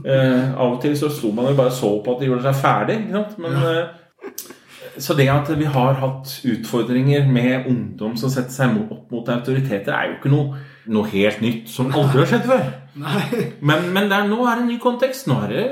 [0.00, 2.58] Eh, av og til så sto man jo bare så på at de gjorde seg
[2.64, 2.98] ferdig.
[3.38, 3.74] Men, ja.
[3.78, 9.30] eh, så det at vi har hatt utfordringer med ungdom som setter seg opp mot
[9.30, 12.66] autoriteter, er jo ikke noe, noe helt nytt som aldri har skjedd før.
[13.68, 15.28] Men, men der, nå er det en ny kontekst.
[15.30, 15.64] Nå er det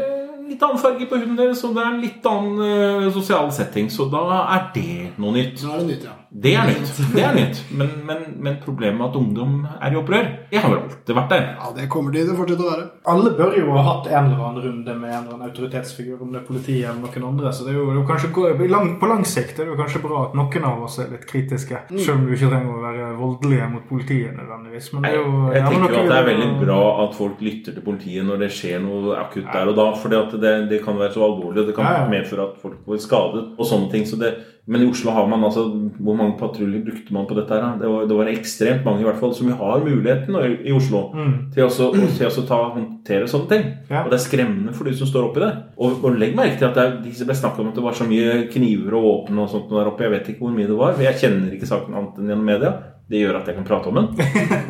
[0.48, 3.90] litt annen farge på huden deres, og det er en litt annen uh, sosial setting.
[3.92, 5.60] Så da er det noe nytt.
[5.62, 6.16] Da er det nytt, ja.
[6.30, 6.90] Det er nytt.
[7.14, 7.60] det er nytt.
[7.72, 11.30] Men, men, men, problemet med at ungdom er i opprør, det har vel alltid vært
[11.32, 11.46] der.
[11.56, 12.84] Ja, Det kommer de til å fortsette å være.
[13.12, 16.34] Alle bør jo ha hatt en eller annen runde med en eller annen autoritetsfigur, om
[16.34, 17.52] det er politiet eller noen andre.
[17.56, 20.02] Så det er jo, det er kanskje, lang, på lang sikt er det jo kanskje
[20.04, 21.80] bra at noen av oss er litt kritiske.
[21.88, 22.02] Mm.
[22.02, 24.92] Selv om du ikke trenger å være voldelige mot politiet nødvendigvis.
[24.92, 27.42] Men det er jo, jeg, jeg tenker jo at det er veldig bra at folk
[27.48, 29.88] lytter til politiet når det skjer noe akutt der og da.
[29.98, 33.44] For det, det, kan være så alvorlig, og det kan medføre at folk blir skadet
[33.56, 34.04] og sånne ting.
[34.08, 34.36] så det
[34.68, 35.62] men i Oslo har man altså
[35.96, 37.56] Hvor mange patruljer brukte man på dette?
[37.56, 37.78] her?
[37.80, 41.00] Det var, det var, ekstremt mange, i hvert fall, som vi har muligheten i Oslo
[41.14, 41.30] mm.
[41.54, 41.88] til, også,
[42.18, 43.64] til å ta, håndtere sånne ting.
[43.88, 44.02] Ja.
[44.04, 45.50] Og det er skremmende for de som står oppi det.
[45.80, 47.96] Og, og legg merke til at det, er, de ble snakket om at det var
[47.96, 50.04] så mye kniver og våpen og sånt der oppe.
[50.04, 51.00] Jeg vet ikke hvor mye det var.
[51.06, 52.74] Jeg kjenner ikke saken annet enn gjennom media.
[53.08, 54.12] Det gjør at jeg kan prate om den.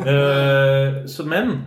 [0.07, 1.57] uh, så, men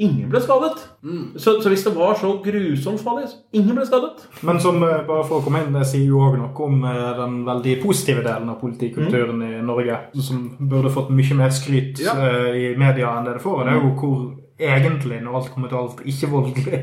[0.00, 0.80] Ingen ble skadet.
[1.04, 1.24] Mm.
[1.36, 3.26] Så, så, hvis det var så grusomt farlig
[3.56, 4.24] Ingen ble skadet.
[4.46, 7.06] Men som eh, bare for å komme inn, det sier jo òg noe om eh,
[7.18, 9.48] den veldig positive delen av politikulturen mm.
[9.58, 9.98] i Norge.
[10.24, 12.16] Som burde fått mye mer skryt ja.
[12.16, 13.60] uh, i media enn det det får.
[13.60, 14.20] Og det er jo hvor
[14.60, 16.80] egentlig, når alt kommer til alt, ikke voldelig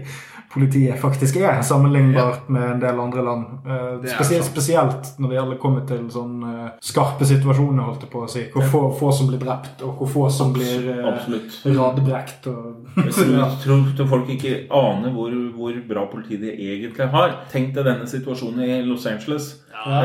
[0.54, 2.54] politiet faktisk er, sammenlignbart ja.
[2.54, 3.46] med en del andre land.
[3.68, 8.24] Uh, spesielt, spesielt, når det gjelder kommet til sånn uh, skarpe situasjoner, holdt jeg på
[8.24, 8.46] å si.
[8.54, 11.22] Hvor få, få, som blir drept, og hvor få som blir uh,
[11.68, 12.48] radbrekt.
[12.52, 13.14] Og, jeg
[13.64, 17.40] tror, tror folk ikke aner hvor, hvor bra politi de egentlig har.
[17.52, 19.56] Tenk deg denne situasjonen i Los Angeles.
[19.78, 20.00] Ja.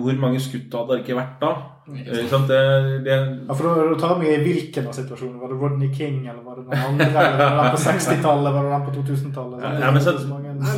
[0.00, 1.50] hvor mange skudd hadde det ikke vært da?
[1.84, 2.48] Ikke sant?
[2.48, 2.60] Det,
[3.04, 3.16] det,
[3.48, 5.40] Ja, for da, da tar vi i hvilken av situasjonene.
[5.42, 7.08] Var det Rodney King, eller var det noen andre?
[7.10, 9.66] Eller var det den på 60-tallet, var det den på 2000-tallet?
[9.82, 10.14] Ja, men så,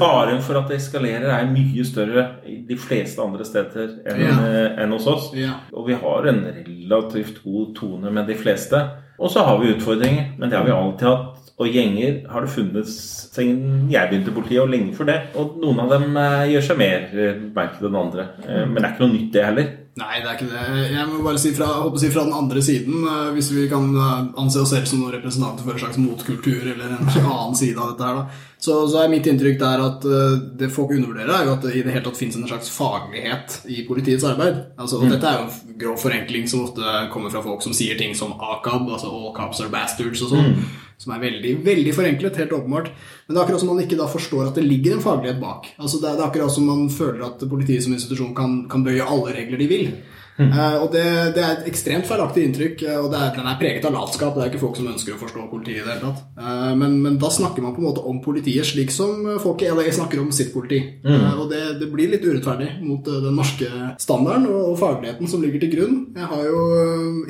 [0.00, 4.34] faren for at det eskalerer, er mye større i de fleste andre steder enn Ja.
[4.50, 5.30] eh, enn hos oss.
[5.38, 5.60] Ja.
[5.72, 8.82] Og vi har en relativt god tone med de fleste.
[9.18, 11.32] Og så har vi utfordringer, men det har vi alltid hatt.
[11.56, 12.90] Og gjenger har det funnes
[13.32, 15.20] siden jeg begynte i politiet, og lenge før det.
[15.40, 18.26] Og noen av dem eh, gjør seg mer eh, merket enn andre.
[18.44, 19.70] Eh, Men det er ikke noe nytt, det heller.
[19.96, 20.64] Nei, det er ikke det.
[20.92, 21.66] Jeg må bare si fra,
[21.96, 25.14] si fra den andre siden, eh, hvis vi kan eh, anse oss selv som noen
[25.14, 28.42] representanter for en slags motkultur eller en annen side av dette her, da.
[28.60, 31.72] Så, så er mitt inntrykk der at eh, det folk undervurderer, er jo at det
[31.78, 34.66] i det hele tatt finnes en slags faglighet i politiets arbeid.
[34.76, 37.96] Altså, og dette er jo en grov forenkling som ofte kommer fra folk som sier
[37.96, 40.58] ting som AKAB, altså All Cops Are Bastards og sånn.
[40.96, 42.90] Som er veldig, veldig forenklet, helt åpenbart.
[43.26, 45.68] Men det er akkurat som man ikke da forstår at det ligger en faglighet bak.
[45.76, 48.84] Altså det, er, det er akkurat som man føler at politiet som institusjon kan, kan
[48.86, 49.90] bøye alle regler de vil.
[50.36, 51.04] Eh, og det,
[51.36, 54.36] det er et ekstremt feilaktig inntrykk, eh, og det er, den er preget av latskap.
[54.36, 56.24] Det er ikke folk som ønsker å forstå politiet i det hele tatt.
[56.36, 59.70] Uh, men, men da snakker man på en måte om politiet slik som folk i
[59.72, 60.82] LA snakker om sitt politi.
[61.06, 63.70] Eh, og det, det blir litt urettferdig mot den norske
[64.02, 65.96] standarden og, og fagligheten som ligger til grunn.
[66.16, 66.60] Jeg har jo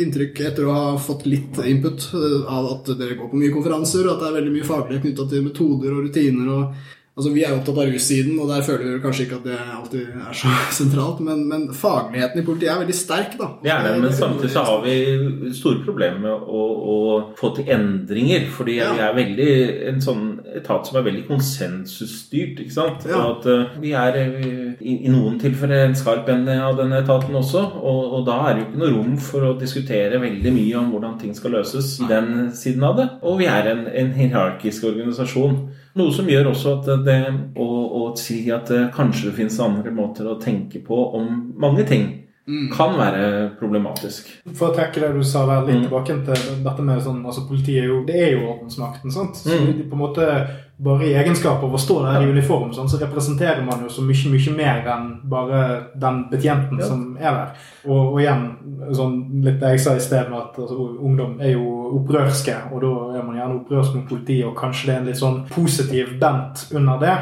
[0.03, 4.17] inntrykk, etter å ha fått litt input, av at dere går på mye konferanser, og
[4.17, 6.53] at det er veldig mye faglighet knytta til metoder og rutiner.
[6.57, 9.55] og Altså, Vi er opptatt av russiden, og der føler vi kanskje ikke at det
[9.73, 10.51] alltid er så
[10.83, 11.21] sentralt.
[11.25, 13.47] Men, men fagligheten i politiet er veldig sterk, da.
[13.63, 14.97] Det er det, men samtidig så har vi
[15.57, 16.97] store problemer med å, å
[17.41, 18.45] få til endringer.
[18.53, 18.91] Fordi Ja.
[18.93, 19.49] vi er veldig
[19.95, 20.27] en sånn
[20.61, 22.61] etat som er veldig konsensusstyrt.
[22.67, 23.07] ikke sant?
[23.09, 23.23] Ja.
[23.23, 27.01] Og at eh, vi er eh, i, i noen tilfeller en skarp ende av denne
[27.01, 27.65] etaten også.
[27.81, 30.93] Og, og da er det jo ikke noe rom for å diskutere veldig mye om
[30.93, 33.09] hvordan ting skal løses i den siden av det.
[33.25, 35.59] Og vi er en, en hierarkisk organisasjon.
[35.97, 37.19] Noe som gjør også at det
[37.57, 37.67] å,
[37.97, 42.23] å si at det kanskje det finnes andre måter å tenke på om mange ting,
[42.71, 44.29] kan være problematisk.
[44.55, 45.89] For å trekke det du sa der litt Mm.
[45.89, 49.11] tilbake til dette med sånn, altså Politiet er jo, det er jo ordensmakten.
[49.11, 49.35] sant?
[49.37, 49.77] Så Mm.
[49.79, 50.47] de på en måte
[50.79, 54.03] Bare i egenskap av å stå der i uniform sånn, så representerer man jo så
[54.05, 55.61] mye mye mer enn bare
[55.97, 56.85] den betjenten Ja.
[56.91, 57.55] som er der.
[57.87, 58.43] Og, og igjen,
[58.93, 59.15] sånn
[59.47, 61.65] litt det jeg sa i sted med at altså, ungdom er jo
[61.97, 65.23] opprørske, og da er man gjerne opprørsk mot politiet, og kanskje det er en litt
[65.23, 67.17] sånn positiv bent under det.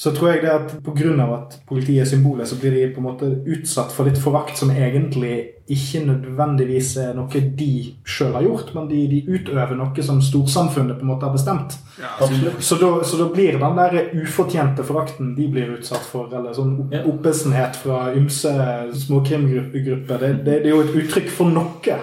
[0.00, 1.24] Så tror jeg det at pga.
[1.34, 4.70] at politiet er symbolet, så blir de på en måte utsatt for litt forakt som
[4.72, 5.34] egentlig
[5.70, 7.74] ikke nødvendigvis er noe de
[8.08, 11.76] sjøl har gjort, men de, de utøver noe som storsamfunnet på en måte har bestemt.
[12.00, 12.16] Ja,
[12.58, 16.78] Så da, så da blir den der ufortjente forakten de blir utsatt for, eller sånn
[16.86, 18.56] opp, oppessenhet fra ymse
[19.04, 22.00] småkrimgrupper, det, det, det er jo et uttrykk for noe.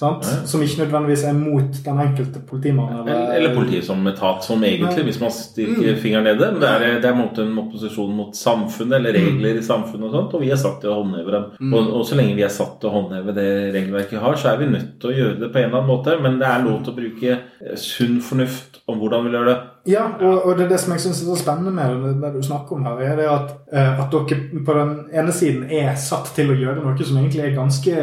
[0.00, 3.02] Som ikke nødvendigvis er mot den enkelte politimannen.
[3.04, 6.50] Eller, eller politiet som etat, som egentlig, hvis man stikker fingeren nede.
[6.54, 10.16] Men det er, det er mot en opposisjon mot samfunnet, eller regler i samfunnet og
[10.16, 11.72] sånt, og vi er satt til å håndheve dem.
[11.72, 14.52] Og, og så lenge vi er satt til å håndheve det regelverket vi har, så
[14.52, 16.16] er vi nødt til å gjøre det på en eller annen måte.
[16.22, 19.56] Men det er lov til å bruke eh, sunn fornuft om hvordan vi gjør det.
[19.88, 22.32] Ja, og, og det er det som jeg syns er så spennende med det, det
[22.34, 25.94] du snakker om her, er det at, eh, at dere på den ene siden er
[26.00, 27.96] satt til å gjøre noe som egentlig er ganske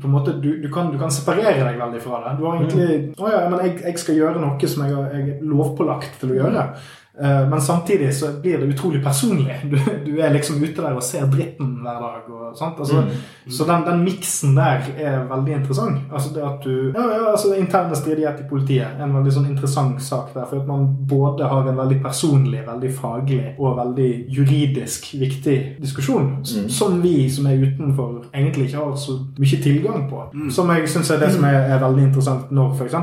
[0.00, 2.34] på en måte, Du, du, kan, du kan separere deg veldig fra det.
[2.38, 5.46] Du har egentlig Å ja, men jeg, jeg skal gjøre noe som jeg, jeg er
[5.52, 6.66] lovpålagt til å gjøre.
[6.72, 9.56] Eh, Men samtidig så blir det utrolig personlig.
[9.72, 12.30] Du, du er liksom ute der og ser dritten hver dag.
[12.32, 12.46] Og?
[12.48, 13.02] Altså,
[13.48, 15.98] Så den, den miksen der er veldig interessant.
[16.12, 19.48] Altså det at du Ja, ja altså interne stridighet i politiet er en veldig sånn
[19.50, 20.46] interessant sak der.
[20.48, 26.28] For at man både har en veldig personlig, veldig faglig og veldig juridisk viktig diskusjon.
[26.42, 26.68] Mm.
[26.68, 30.24] Som vi som er utenfor, egentlig ikke har så mye tilgang på.
[30.50, 32.96] Som jeg syns er det som er, er veldig interessant når f.eks.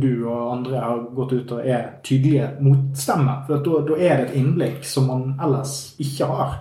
[0.00, 2.50] du og andre har gått ut og er tydelige
[3.06, 3.46] motstemmer.
[3.46, 6.56] For at da, da er det et innblikk som man ellers ikke har.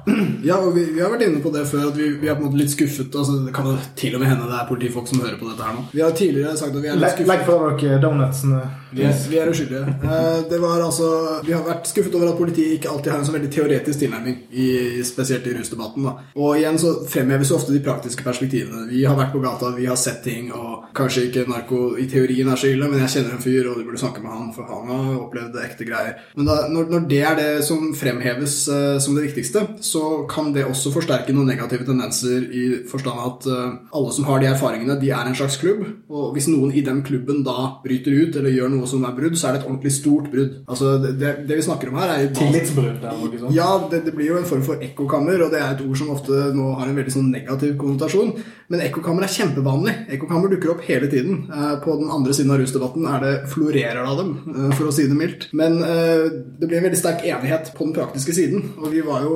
[0.45, 2.43] Ja, og vi, vi har vært inne på det før, at vi, vi er på
[2.45, 3.13] en måte litt skuffet.
[3.15, 5.65] Altså, det kan jo til og med hende det er politifolk som hører på dette
[5.65, 5.85] her nå.
[5.93, 7.31] Vi har tidligere sagt at vi er litt skuffet.
[7.31, 8.63] legg fra dere donutsene.
[8.95, 9.95] Vi er, vi er uskyldige.
[10.07, 11.07] Eh, Det var altså,
[11.43, 14.37] vi har vært skuffet over at politiet ikke alltid har en så veldig teoretisk tilnærming,
[14.55, 14.67] i,
[15.03, 16.05] spesielt i rusdebatten.
[16.07, 16.13] da.
[16.39, 18.85] Og igjen så fremheves ofte de praktiske perspektivene.
[18.91, 22.47] Vi har vært på gata, vi har sett ting, og kanskje ikke narko i teorien
[22.53, 24.69] er så ille, men jeg kjenner en fyr, og du burde snakke med han, for
[24.69, 26.15] han har opplevd ekte greier.
[26.35, 30.51] Men da, når, når det er det som fremheves uh, som det viktigste, så kan
[30.55, 34.97] det også forsterke noen negative tendenser i forstand at uh, alle som har de erfaringene,
[34.99, 38.53] de er en slags klubb, og hvis noen i den klubben da bryter ut eller
[38.55, 40.59] gjør noe som er brudd, så er det et ordentlig stort brudd.
[40.67, 43.55] Altså, det, det, det vi snakker om her, er jo Tillitsbrudd eller noe sånt.
[43.55, 46.11] ja, det, det blir jo en form for ekkokammer, og det er et ord som
[46.15, 48.35] ofte nå har en veldig sånn negativ konnotasjon.
[48.71, 49.93] Men ekkokammer er kjempevanlig.
[50.15, 51.43] Ekkokammer dukker opp hele tiden.
[51.53, 54.93] Eh, på den andre siden av rusdebatten er det florerer av dem, eh, for å
[54.95, 55.47] si det mildt.
[55.53, 56.25] Men eh,
[56.59, 58.71] det ble en veldig sterk enighet på den praktiske siden.
[58.79, 59.35] Og vi var jo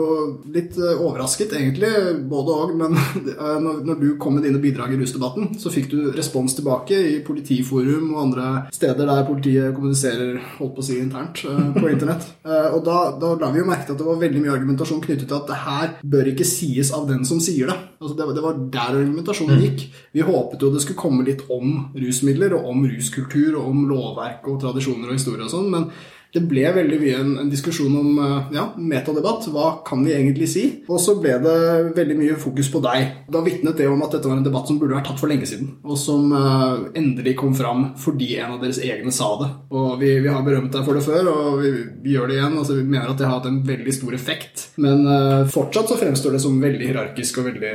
[0.50, 1.92] litt overrasket, egentlig,
[2.32, 2.74] både og.
[2.80, 2.98] Men
[3.86, 8.16] når, du kom med dine bidrag i rusdebatten, så fikk du respons tilbake i Politiforum
[8.16, 12.26] og andre steder der politiet kommuniserer holdt på å si internt på internett.
[12.74, 15.28] Og da, da la vi jo merke til at det var veldig mye argumentasjon knyttet
[15.30, 17.78] til at det her bør ikke sies av den som sier det.
[18.00, 19.66] Altså det, det var der argumentasjonen mm.
[19.66, 19.90] gikk.
[20.12, 24.48] Vi håpet jo det skulle komme litt om rusmidler og om ruskultur og om lovverk
[24.48, 25.92] og tradisjoner og historie og sånn, men
[26.30, 29.48] det ble veldig mye en, en diskusjon om eh, ja, metadebatt.
[29.50, 30.64] Hva kan vi egentlig si?
[30.86, 31.56] Og så ble det
[31.98, 33.26] veldig mye fokus på deg.
[33.34, 35.50] Da vitnet det om at dette var en debatt som burde vært tatt for lenge
[35.50, 39.50] siden, og som uh, endelig kom fram fordi en av deres egne sa det.
[39.74, 41.72] Og vi, vi har berømt deg for det før, og vi,
[42.06, 42.60] vi gjør det igjen.
[42.62, 44.68] Altså, vi mener at det har hatt en veldig stor effekt.
[44.78, 47.74] Men uh, fortsatt så fremstår det som veldig hierarkisk og veldig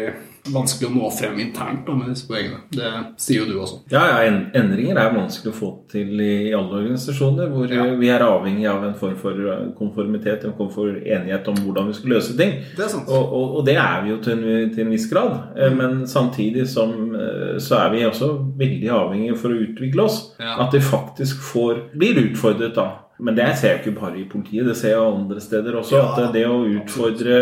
[0.52, 2.60] vanskelig å nå frem internt da, med disse poengene.
[2.74, 2.90] Det
[3.20, 3.78] sier jo du også.
[3.92, 7.86] Ja, ja, endringer er vanskelig å få til i alle organisasjoner hvor ja.
[8.00, 9.40] vi er avhengig av en form for
[9.78, 12.58] konformitet, en form for enighet om hvordan vi skal løse ting.
[12.76, 13.08] Det er sant.
[13.08, 15.38] Og, og, og det er vi jo til en, til en viss grad.
[15.56, 15.80] Eh, mm.
[15.80, 20.20] Men samtidig som, eh, så er vi også veldig avhengige for å utvikle oss.
[20.42, 20.58] Ja.
[20.66, 22.90] At det faktisk får, blir utfordret da.
[23.24, 26.00] Men det ser jeg ikke bare i politiet, det ser jeg andre steder også.
[26.02, 27.38] At det å utfordre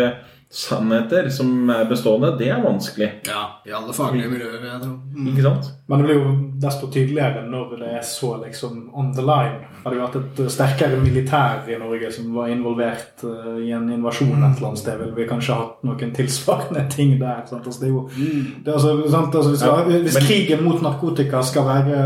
[0.53, 3.09] sannheter som er bestående, det er vanskelig.
[3.25, 4.91] Ja, i alle faglige miljøer, vil jeg tro.
[5.15, 5.29] Mm.
[5.31, 5.71] Ikke sant?
[5.85, 9.65] Men det blir jo desto tydeligere når det er så liksom on the line.
[9.83, 14.31] Hadde jo vært et sterkere militær i Norge som var involvert uh, i en invasjon
[14.31, 17.41] et eller annet sted, ville vi kanskje hatt noen tilsvarende ting der.
[17.49, 17.67] Sant?
[17.67, 18.45] Altså, det er jo, mm.
[18.63, 19.35] det er altså, sant?
[19.35, 21.99] Altså, hvis, ja, hvis men, krigen mot narkotika skal være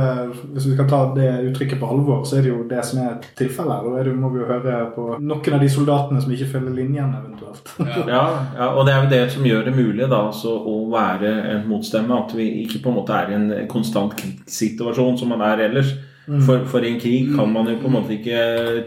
[0.55, 3.21] Hvis vi skal ta det uttrykket på alvor, så er det jo det som er
[3.37, 3.85] tilfellet.
[4.07, 7.69] Da må vi jo høre på noen av de soldatene som ikke følger linjen, eventuelt.
[8.09, 8.25] ja,
[8.57, 12.23] ja, og det er jo det som gjør det mulig da, å være en motstemme.
[12.25, 15.95] At vi ikke på en måte er i en konstant krigssituasjon som man er ellers.
[16.27, 16.41] Mm.
[16.43, 18.39] For, for, en krig kan man jo på en måte ikke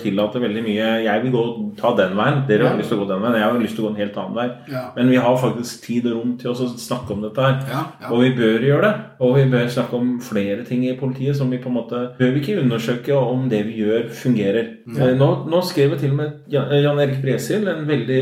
[0.03, 1.45] tillate veldig mye Jeg vil gå
[1.79, 3.85] ta den veien, dere har lyst til å gå den veien, jeg har lyst til
[3.85, 4.47] å gå en helt annen vei.
[4.69, 4.83] Ja.
[4.99, 7.57] Men vi har faktisk tid og rom til å snakke om dette her.
[7.71, 8.11] Ja, ja.
[8.13, 8.93] Og vi bør gjøre det.
[9.25, 12.35] Og vi bør snakke om flere ting i politiet som vi på en måte Bør
[12.35, 14.71] vi ikke undersøke om det vi gjør, fungerer.
[14.91, 18.21] Eh, nå, nå skrev til og med Jan Erik Bresil en veldig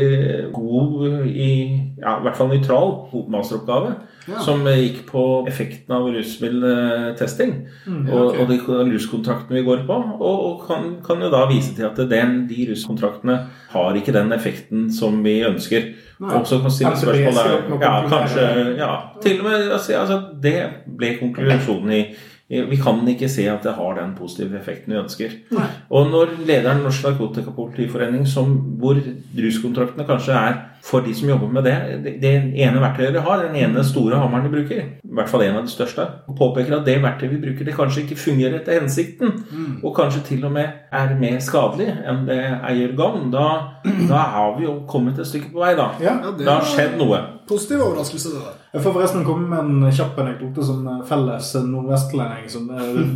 [0.55, 1.51] god, i,
[1.99, 2.93] ja, i hvert fall nøytral
[3.31, 3.93] masteroppgave
[4.29, 4.39] ja.
[4.43, 7.53] som gikk på effekten av rusmiddeltesting
[7.85, 8.39] mm, ja, okay.
[8.39, 9.97] og, og, de ruskontraktene vi går på.
[10.19, 13.39] Og, og kan, kan, jo da vise til at den, de ruskontraktene
[13.73, 15.91] har ikke den effekten som vi ønsker.
[16.19, 16.33] Nei.
[16.35, 18.47] Og så kan stille spørsmål der ja, kanskje,
[18.79, 18.89] ja,
[19.23, 20.57] til og med altså, altså, Det
[20.99, 22.01] ble konklusjonen i
[22.49, 25.35] vi kan ikke se at det har den positive effekten vi ønsker.
[25.53, 25.67] Nei.
[25.93, 28.25] Og når lederen Norsk Narkotikapolitiforening,
[28.81, 28.97] hvor
[29.37, 31.75] ruskontraktene kanskje er for de som jobber med det,
[32.21, 32.31] det
[32.63, 35.67] ene verktøyet de har, den ene store hammeren de bruker, i hvert fall en av
[35.67, 39.35] de største, og påpeker at det verktøyet vi bruker, det kanskje ikke fungerer etter hensikten,
[39.51, 39.83] mm.
[39.83, 42.39] og kanskje til og med er mer skadelig enn det
[42.71, 43.49] eier gagn, da,
[43.83, 45.91] da, har vi jo kommet et stykke på vei, da.
[46.01, 47.21] Ja, det, da har skjedd noe.
[47.49, 48.58] Positiv overraskelse, det der.
[48.69, 52.67] Jeg får forresten komme med en kjapp anekdote som felles nordvestlending som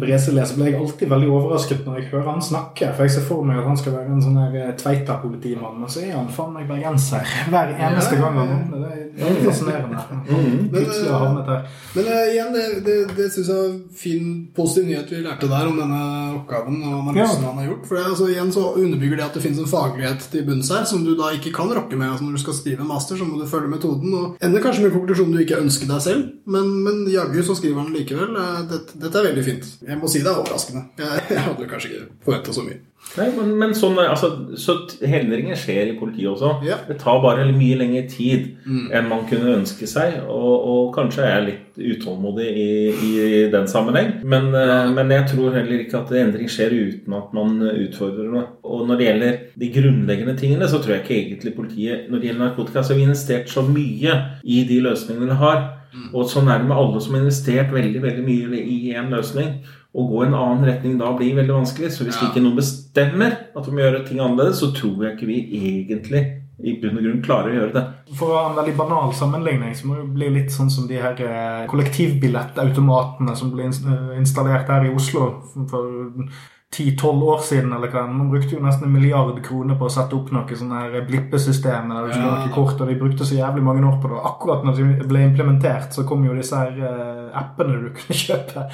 [0.02, 0.58] Brese leser.
[0.58, 2.90] Ble jeg alltid veldig overrasket når jeg hører han snakke.
[2.96, 6.02] For jeg ser for meg at han skal være en sånn her Tveita-politimann, men så
[6.08, 8.40] er han faen meg bergenser hver eneste gang.
[8.42, 8.74] Han,
[9.14, 10.02] det er fascinerende.
[10.74, 11.70] Plutselig har havnet her.
[11.94, 15.70] Men uh, igjen, det, det, det syns jeg er fin, positiv nyhet vi lærte der
[15.70, 16.02] om denne
[16.40, 17.52] oppgaven og analysen ja.
[17.52, 17.86] han har gjort.
[17.92, 20.90] For det, altså, igjen så underbygger det at det finnes en faglighet til bunns her
[20.90, 22.10] som du da ikke kan rokke med.
[22.10, 24.18] Altså, når du skal skrive en master, så må du følge metoden.
[24.18, 26.26] Og ender kanskje med konklusjonen du ikke ønske deg selv,
[26.56, 28.34] men, men jaggu så skriver han likevel.
[28.38, 29.70] Uh, dette, dette, er veldig fint.
[29.88, 30.86] Jeg må si det er overraskende.
[31.00, 32.82] Jeg, jeg hadde kanskje ikke forventa så mye.
[33.14, 34.76] Nei, men, men sånn, altså, så
[35.06, 36.56] Hendringer skjer i politiet også.
[36.66, 36.80] Ja.
[36.88, 38.88] Det tar bare mye lengre tid mm.
[38.96, 40.16] enn man kunne ønske seg.
[40.24, 43.12] Og, og kanskje er jeg litt utålmodig i, i
[43.54, 44.16] den sammenheng.
[44.26, 44.80] Men, eh, ja.
[44.96, 48.48] men, jeg tror heller ikke at endring skjer uten at man utfordrer noe.
[48.66, 52.30] Og når det gjelder de grunnleggende tingene, så tror jeg ikke egentlig politiet Når det
[52.32, 55.64] gjelder narkotika, så har vi investert så mye i de løsningene vi har.
[55.94, 56.10] Mm.
[56.18, 59.60] Og sånn er det med alle som har investert veldig, veldig mye i én løsning
[59.94, 61.92] å gå en annen retning da blir veldig vanskelig.
[61.94, 62.30] Så hvis ja.
[62.30, 66.24] ikke noen bestemmer at vi må gjøre ting annerledes, så tror jeg ikke vi egentlig
[66.64, 67.84] i bunn og grunn klarer å gjøre det.
[68.18, 71.00] For å ha en veldig banal sammenligning så må det bli litt sånn som de
[71.02, 75.28] her eh, kollektivbillettautomatene som ble eh, installert her i Oslo
[75.70, 76.28] for
[76.74, 77.74] 10-12 år siden.
[77.74, 78.06] eller hva.
[78.10, 81.92] Man brukte jo nesten en milliard kroner på å sette opp noe sånne her blippesystem.
[81.92, 82.22] eller ja.
[82.24, 84.22] noe kort, og De brukte så jævlig mange år på det.
[84.32, 88.70] Akkurat når de ble implementert, så kom jo disse her uh, appene du kunne kjøpe.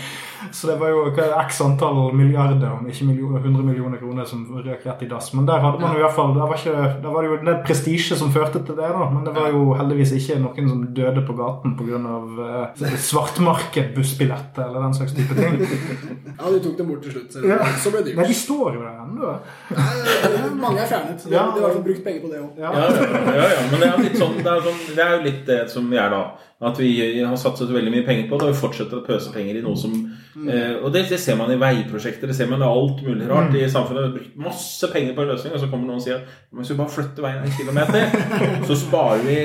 [0.52, 1.02] Så det var jo
[1.46, 5.34] x antall milliarder, om ikke millioner, 100 millioner kroner, som røk rett i dass.
[5.34, 7.38] Men der hadde man jo i hvert fall, der var, ikke, der var det jo
[7.40, 8.90] en prestisje som førte til det.
[8.96, 12.00] da, Men det var jo heldigvis ikke noen som døde på gaten pga.
[12.00, 15.60] Uh, svartmarked, bussbilletter eller den slags type ting.
[16.40, 17.34] ja, du tok dem bort til slutt.
[17.34, 17.60] Så, Ja.
[17.84, 18.34] så ble det Nei, dyrt.
[18.34, 19.34] de står jo der ennå.
[19.76, 21.24] Nei, Mange er fjernet.
[21.26, 21.44] De Ja.
[21.44, 22.52] har de har i hvert fall brukt penger på det òg.
[22.60, 22.72] Ja.
[22.72, 25.24] Ja, ja, ja, ja, men det er, litt sånn, det, er sånn, det er jo
[25.30, 26.22] litt det som vi er da.
[26.60, 26.90] At vi
[27.24, 29.80] har satset veldig mye penger på det, og vi fortsetter å pøse penger i noe
[29.80, 33.30] som eh, Og det, det ser man i veiprosjekter, det ser man i alt mulig
[33.30, 34.10] rart i samfunnet.
[34.10, 36.74] Vi brukt masse penger på en løsning, og så kommer noen og sier at hvis
[36.74, 38.18] vi bare flytter veien en kilometer,
[38.68, 39.38] så sparer vi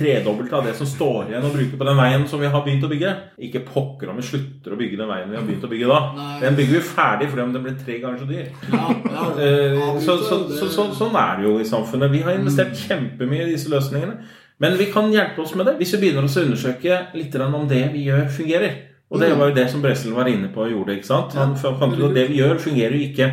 [0.00, 2.88] tredobbelt av det som står igjen å bruke på den veien som vi har begynt
[2.88, 3.14] å bygge.
[3.46, 6.00] Ikke pokker om vi slutter å bygge den veien vi har begynt å bygge da.
[6.18, 6.34] Nei.
[6.42, 8.50] Den bygger vi ferdig fordi om den blir tre ganger så dyr.
[8.74, 12.12] Ja, ja, Eh, så, så, så, sånn er det jo i samfunnet.
[12.12, 14.18] Vi har investert kjempemye i disse løsningene.
[14.60, 17.68] Men vi kan hjelpe oss med det hvis vi begynner oss å undersøke litt om
[17.68, 18.74] det vi gjør, fungerer.
[19.10, 20.94] Og det var jo det som Bresel var inne på og gjorde.
[20.98, 21.34] ikke sant?
[21.34, 23.30] Han fant ut at det vi gjør, fungerer jo ikke.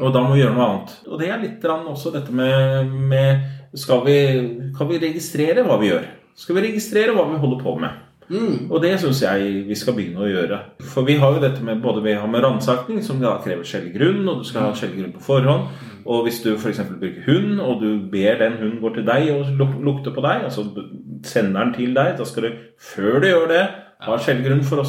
[0.00, 0.94] Og da må vi gjøre noe annet.
[1.08, 4.16] Og det er litt også dette med, med skal vi,
[4.76, 6.06] Kan vi registrere hva vi gjør?
[6.40, 8.06] Skal vi registrere hva vi holder på med?
[8.70, 10.60] Og det syns jeg vi skal begynne å gjøre.
[10.92, 13.92] For vi har jo dette med både vi har med ransaking, som da krever skjellig
[13.96, 15.88] grunn, og du skal ha skjellig grunn på forhånd.
[16.06, 16.80] Og hvis du f.eks.
[16.88, 20.44] bruker hund, og du ber den hunden gå til deg og luk- lukte på deg,
[20.48, 20.64] altså
[21.24, 23.62] sender den til deg, da skal du, før du gjør det,
[24.00, 24.84] ha skjellig grunn for å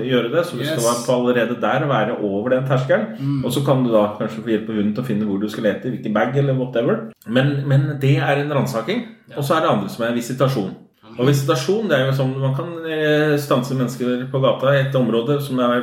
[0.00, 0.46] gjøre det.
[0.48, 0.86] Så du skal Yes.
[0.86, 3.42] være på allerede der være over den terskelen.
[3.44, 5.48] Og så kan du da kanskje få hjelp av hunden til å finne hvor du
[5.52, 7.10] skal lete, hvilken bag eller whatever.
[7.28, 9.02] Men, men det er en ransaking.
[9.36, 10.70] Og så er det andre som er visitasjon.
[11.18, 14.94] Og visitasjon det er jo sånn man kan eh, stanse mennesker på gata i et
[14.96, 15.82] område som er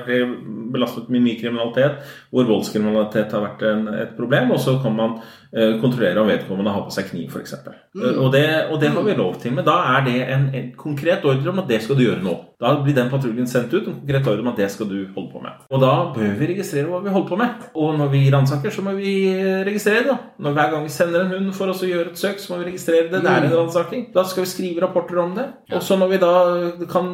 [0.74, 2.02] belastet med mye kriminalitet,
[2.32, 5.18] hvor voldskriminalitet har vært en, et problem, og så kan man
[5.52, 7.56] eh, kontrollere om vedkommende har på seg kniv, f.eks.
[7.96, 8.04] Mm.
[8.24, 9.56] Og, det, og det har vi lov til.
[9.58, 12.36] Men da er det en, en konkret ordre om at det skal du gjøre nå.
[12.58, 15.30] Da blir den patruljen sendt ut, en konkret ordre om at det skal du holde
[15.30, 15.60] på med.
[15.70, 17.68] Og da bør vi registrere hva vi holder på med.
[17.78, 19.14] Og når vi ransaker, så må vi
[19.68, 20.18] registrere det.
[20.42, 22.62] Når Hver gang vi sender en hund for oss å gjøre et søk, så må
[22.64, 23.22] vi registrere det.
[23.22, 24.08] Det er en ransaking.
[24.16, 25.46] Da skal vi skrive rapporter om det.
[25.70, 26.34] Og så når vi da
[26.90, 27.14] kan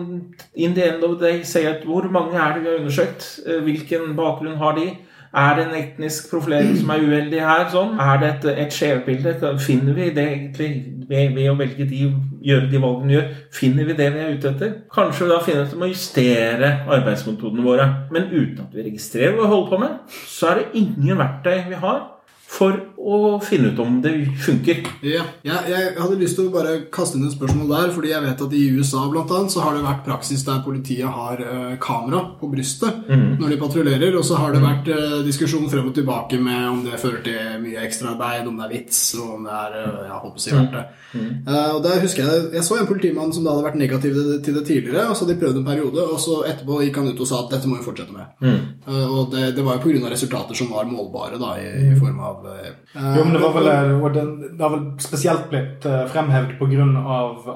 [0.55, 3.39] in the end of the day si at hvor mange er det vi har undersøkt,
[3.42, 4.91] eh, hvilken bakgrunn har de,
[5.33, 7.63] er det en etnisk profilering som er uheldig her?
[7.73, 7.95] Sånn?
[7.97, 9.33] Er det et, et skjevbilde?
[9.65, 10.69] Finner vi det egentlig
[11.09, 12.03] ved, ved å velge de,
[12.45, 13.31] gjøre de valgene vi gjør?
[13.57, 14.75] Finner vi det vi er ute etter?
[14.93, 17.87] Kanskje vi da finner ut om å justere arbeidsmetodene våre.
[18.13, 21.63] Men uten at vi registrerer hva vi holder på med, så er det ingen verktøy
[21.71, 22.03] vi har
[22.53, 24.11] for å finne ut om det
[24.45, 24.83] funker.
[25.03, 28.23] Ja, jeg, jeg hadde lyst til å bare kaste inn et spørsmål der, fordi jeg
[28.23, 31.73] vet at i USA blant annet, så har det vært praksis der politiet har eh,
[31.83, 35.97] kamera på brystet når de patruljerer, og så har det vært eh, diskusjon frem og
[35.97, 39.57] tilbake med om det fører til mye ekstraarbeid, om det er vits, og om det
[39.57, 40.85] er eh, jeg håper si verdt det.
[41.13, 44.55] Eh, og der husker Jeg jeg så en politimann som da hadde vært negativ til
[44.59, 47.25] det, tidligere, og så hadde de prøvd en periode, og så etterpå gikk han ut
[47.25, 48.31] og sa at dette må vi fortsette med.
[48.45, 50.13] Eh, og det, det var jo pga.
[50.13, 53.69] resultater som var målbare, da, i, i form av eh, Jo, men det var vel,
[54.03, 55.83] og den, det har vel spesielt blitt
[56.13, 56.83] fremhevet pga.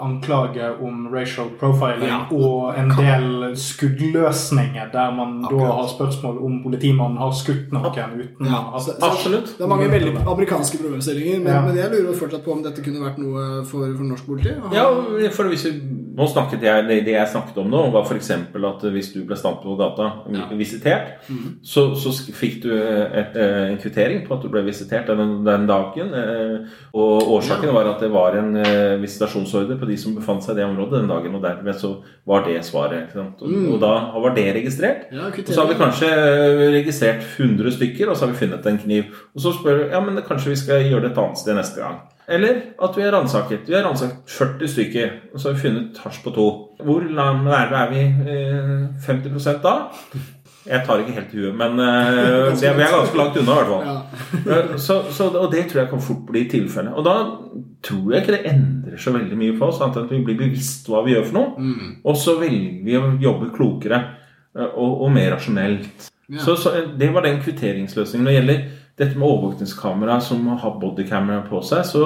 [0.02, 2.20] anklage om racial profiling Ja.
[2.32, 7.86] og en del skuddløsninger der man da har spørsmål om politimannen har skutt noen
[8.22, 9.58] uten Ja, at så- så Absolutt.
[9.58, 11.62] Det er mange veldig amerikanske problemstillinger, men, Ja.
[11.62, 14.50] men jeg lurer fortsatt på om dette kunne vært noe for, for norsk politi.
[14.74, 14.86] Ja,
[15.32, 15.82] for hvis vi,
[16.18, 18.32] nå snakket jeg, Det det jeg snakket om nå, var f.eks.
[18.32, 20.46] at hvis du ble stampet på gata Ja.
[20.56, 21.22] visitert,
[21.64, 25.66] så, så fikk du et, eh, en kvittering på at du ble visitert den, den
[25.70, 26.12] dagen.
[26.14, 30.56] eh, Og årsaken var at det var en eh, visitasjonsordre på de som befant seg
[30.58, 31.38] i det området den dagen.
[31.40, 31.94] Og dermed så
[32.28, 33.08] var det svaret.
[33.08, 33.42] Ikke sant?
[33.42, 35.08] Og, og da var det registrert.
[35.16, 38.70] Ja, Og så har vi kanskje eh, registrert 100 stykker, og så har vi funnet
[38.70, 39.10] en kniv.
[39.36, 41.82] Og så spør vi ja, men kanskje vi skal gjøre det et annet sted neste
[41.82, 41.98] gang.
[42.28, 43.70] Eller at vi har ransaket.
[43.70, 46.48] Vi har ransaket 40 stykker, og så har vi funnet hasj på to.
[46.84, 48.02] Hvor nærme er vi
[48.34, 49.78] eh, 50% da?
[50.68, 53.60] Jeg tar ikke helt i huet, men uh, det, vi er ganske langt unna i
[53.62, 53.88] hvert fall.
[53.88, 53.98] Ja.
[54.58, 56.94] Eh, Så, så, og det tror jeg kan fort bli tilfellet.
[57.00, 57.14] Og da
[57.84, 60.40] tror jeg ikke det endrer så veldig mye på oss, annet enn at vi blir
[60.40, 61.64] bevisst hva vi gjør for noe.
[61.64, 61.94] Mm.
[62.04, 64.02] Og så velger vi å jobbe klokere
[64.58, 66.10] eh, og, og mer rasjonelt.
[66.28, 66.42] Ja.
[66.44, 68.26] Så, så Det var den kvitteringsløsningen.
[68.26, 68.66] Når det gjelder
[68.98, 72.04] dette med overvåkningskamera som har bodycamera på seg, så,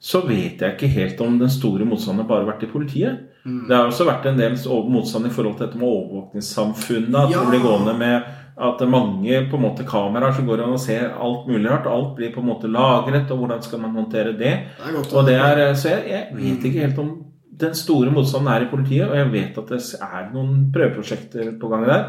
[0.00, 3.18] så vet jeg ikke helt om den store motstanden bare har vært i politiet.
[3.46, 4.56] Det har også vært en del
[4.90, 7.14] motstand i forhold til dette med overvåkningssamfunnet.
[7.14, 7.40] At Ja.
[7.40, 8.22] det blir gående med
[8.58, 11.70] at det er mange på en måte kameraer som går an og ser alt mulig
[11.70, 11.86] rart.
[11.86, 14.54] Alt blir på en måte lagret, og hvordan skal man håndtere det?
[14.80, 17.22] Det godt Og det er, så jeg, jeg vet ikke helt om
[17.58, 21.68] den store motstanden er i politiet, og jeg vet at det er noen prøveprosjekter på
[21.68, 22.04] gang der.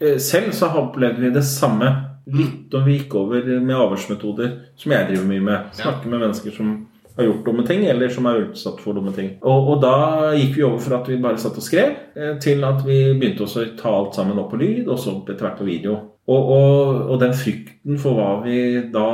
[0.00, 4.92] Eh, Selv så opplevde vi det samme litt om vi gikk over med avhørsmetoder, som
[4.92, 5.72] jeg driver mye med.
[5.78, 6.86] Snakke med mennesker som
[7.18, 9.32] har gjort dumme ting, eller som er utsatt for dumme ting.
[9.42, 9.94] Og, og da
[10.38, 13.42] gikk vi over fra at vi bare satt og skrev, eh, til at vi begynte
[13.42, 15.96] også å ta alt sammen opp på lyd, og så etter hvert på video.
[16.28, 18.58] Og, og, og den frykten for hva vi
[18.92, 19.06] da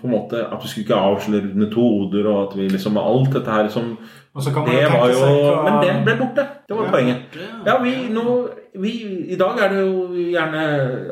[0.00, 3.52] på en måte At vi skulle ikke avsløre metoder, og at vi liksom Alt dette
[3.52, 3.90] her som
[4.32, 4.54] Det
[4.88, 6.46] var jo hva- Men det ble borte.
[6.66, 6.90] Det var Ja.
[6.94, 7.36] poenget.
[7.66, 8.24] Ja, vi nå
[8.74, 8.92] vi,
[9.28, 10.60] I dag er det jo gjerne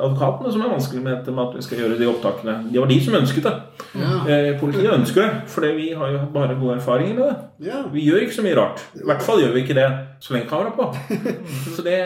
[0.01, 2.55] advokatene som er vanskelig med dette med at vi skal gjøre de opptakene.
[2.73, 3.53] Det var de som ønsket det.
[4.01, 4.13] Ja.
[4.33, 7.35] Eh, politiet ønsker det, fordi vi har jo bare gode erfaringer med det.
[7.69, 7.83] Ja.
[7.93, 8.81] Vi gjør ikke så mye rart.
[8.97, 9.91] I hvert fall gjør vi ikke det
[10.21, 11.19] så lenge kameraet er på.
[11.77, 11.99] Så det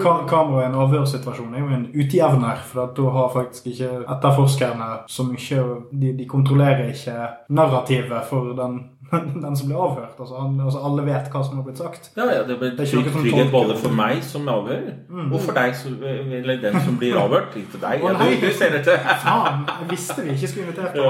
[0.00, 3.88] Ka kamera i en avhørssituasjon er jo en utjevner, for at da har faktisk ikke
[4.04, 7.16] etterforskerne så mye De, de kontrollerer ikke
[7.50, 8.78] narrativet for den,
[9.10, 10.14] den som blir avhørt.
[10.22, 12.10] Altså, han, altså Alle vet hva som har blitt sagt.
[12.16, 14.92] Ja, ja, det blir Det trygg, trygghet både for meg som avhører,
[15.32, 17.56] og for deg som, eller den som blir avhørt.
[17.58, 18.04] Ikke deg.
[18.04, 18.24] Å, Ja, du,
[18.86, 18.92] du.
[19.24, 19.64] Faen!
[19.80, 21.02] Jeg visste vi ikke skulle invitert deg.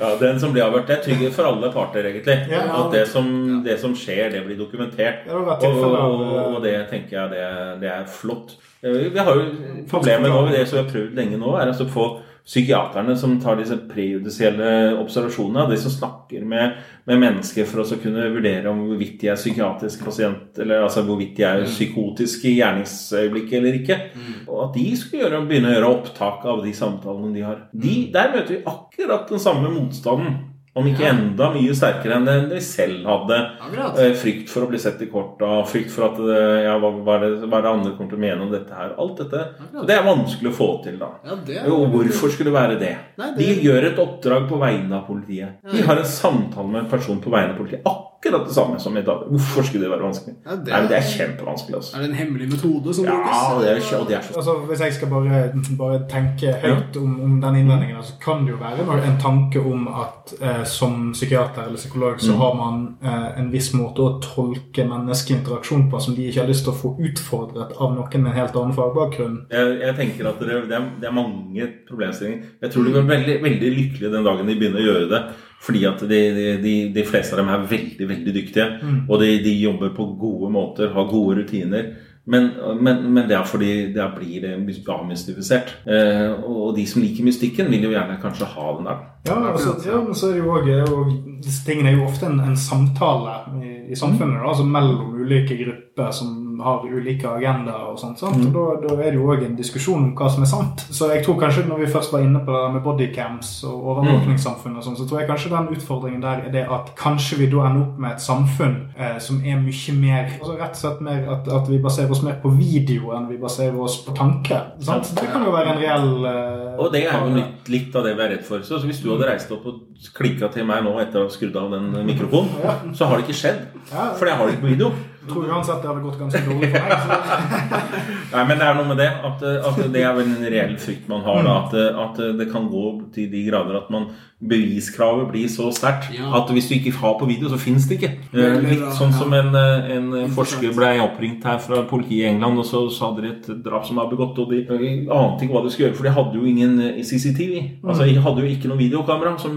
[0.00, 0.86] Ja, Den som blir avhørt.
[0.88, 2.36] Det er trygghet for alle parter, egentlig.
[2.50, 2.64] Ja.
[2.80, 3.30] At det som,
[3.64, 5.26] det som skjer, det blir dokumentert.
[5.28, 7.46] Ja, det Og, og, og det tenker jeg det,
[7.82, 8.56] det er flott.
[8.82, 9.48] Eh, Vi har jo
[9.90, 12.06] Problemet nå, det som vi har prøvd lenge nå, er altså å få
[12.44, 14.66] psykiaterne som tar disse prejudisielle
[15.00, 16.76] observasjonene, de som snakker med,
[17.08, 21.38] med mennesker for å kunne vurdere om hvorvidt de er psykiatrisk pasient, eller altså hvorvidt
[21.38, 24.00] de er psykotiske i gjerningsøyeblikket eller ikke.
[24.44, 27.62] Og at de skulle gjøre, begynne å gjøre opptak av de samtalene de har.
[27.72, 30.42] De, der møter vi akkurat den samme motstanden.
[30.74, 33.36] Om ikke enda mye sterkere enn det de selv hadde.
[33.62, 33.98] Akkurat.
[34.02, 37.14] Eh, Frykt for å bli sett i korta, frykt for at eh, ja, hva, hva,
[37.20, 38.94] er det, hva er det andre kommer til å mene om dette her.
[38.98, 39.44] Alt dette.
[39.70, 41.12] Så det er vanskelig å få til, da.
[41.26, 42.94] Ja, det er Og hvorfor skulle det være det?
[43.22, 45.60] Nei, De gjør et oppdrag på vegne av politiet.
[45.70, 47.86] De har en samtale med en person på vegne av politiet.
[47.86, 49.18] Akkurat det samme som i dag.
[49.30, 50.34] Hvorfor skulle det være vanskelig?
[50.46, 51.74] Ja, det- Nei, Det er kjempevanskelig.
[51.76, 51.96] altså.
[51.96, 53.60] Er det en hemmelig metode som Ja, brukes?
[53.60, 57.20] det er, ikke- det er så Altså, Hvis jeg skal bare, bare tenke høyt om,
[57.22, 61.62] om den innvendingen, så kan det jo være en tanke om at eh, som psykiater
[61.66, 66.14] eller psykolog så har man eh, en viss måte å tolke menneskelig interaksjon på som
[66.14, 69.46] de ikke har lyst til å få utfordret av noen med en helt annen fagbakgrunn.
[69.50, 72.42] Jeg, jeg tenker at det, det, er, det er mange problemstillinger.
[72.62, 75.22] Jeg tror de blir veldig, veldig lykkelige den dagen de begynner å gjøre det.
[75.64, 76.18] Fordi at de,
[76.60, 78.66] de, de, fleste av dem er veldig veldig dyktige.
[79.08, 81.94] Og de, de jobber på gode måter, har gode rutiner.
[82.26, 82.50] Men,
[82.80, 84.46] men, men det er fordi det blir
[84.88, 85.74] avmystifisert.
[85.84, 89.02] Eh, og de som liker mystikken, vil jo gjerne kanskje ha den der.
[89.28, 91.12] Ja, altså, ja, men så er det jo og
[91.44, 95.58] Disse tingene er jo ofte en, en samtale i, i samfunnet, da, altså mellom ulike
[95.60, 96.32] grupper som
[96.62, 98.20] har ulike agendaer og sånt.
[98.22, 98.46] Mm.
[98.48, 100.84] Og da, da er det jo òg en diskusjon om hva som er sant.
[100.94, 104.78] Så jeg tror kanskje når vi først var inne på det med bodycams og overvåkningssamfunn
[104.78, 107.64] og sånn, så tror jeg kanskje den utfordringen der er det at kanskje vi da
[107.68, 111.24] ender opp med et samfunn eh, som er mye mer altså Rett og slett mer
[111.34, 114.60] at, at vi baserer oss mer på video enn vi baserer oss på tanke.
[114.84, 115.10] sant?
[115.18, 118.14] Det kan jo være en reell eh, Og det er jo litt, litt av det
[118.14, 118.62] vi er redd for.
[118.66, 119.82] Så hvis du hadde reist opp og
[120.14, 123.40] klikka til meg nå etter å ha skrudd av den mikrofonen, så har det ikke
[123.40, 123.66] skjedd.
[123.90, 124.10] Ja.
[124.18, 124.92] For jeg har det ikke på video.
[125.24, 126.98] Jeg tror uansett det hadde gått ganske dårlig for meg.
[127.00, 127.78] Så.
[128.34, 129.08] Nei, men det er noe med det.
[129.24, 131.40] At, at det er vel en reell frykt man har.
[131.46, 134.10] Da, at, at det kan gå til de grader at man
[134.44, 136.28] beviskravet blir så sterkt Ja.
[136.36, 138.10] at hvis du ikke har på video, så fins det ikke.
[138.34, 142.58] Eh, Litt sånn som en, eh, en forsker ble oppringt her fra politiet i England,
[142.60, 145.72] og så sa de et drap som er begått, og de, ante ikke hva de
[145.72, 147.80] skulle gjøre, for de hadde jo ingen eh, CCTV.
[147.88, 149.56] Altså, de hadde jo ikke noe videokamera som,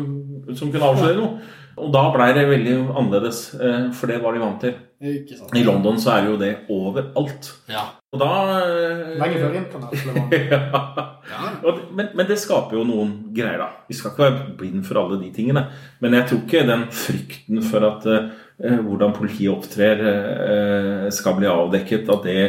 [0.55, 1.39] som kunne avsløre noe.
[1.77, 4.73] Og da blei det veldig annerledes, eh, for det var de vant til.
[4.97, 5.53] Ikke sant.
[5.53, 7.51] I London så er jo det overalt.
[7.69, 7.83] Ja.
[8.15, 8.29] Og da
[8.63, 10.61] eh, Lenge før internett ja.
[11.27, 11.73] Ja.
[11.93, 13.67] Men, men det skaper jo noen greier, da.
[13.89, 15.67] Vi skal ikke være blind for alle de tingene.
[16.01, 21.49] Men jeg tror ikke den frykten for at uh, hvordan politiet opptrer, uh, skal bli
[21.51, 22.39] avdekket, at det,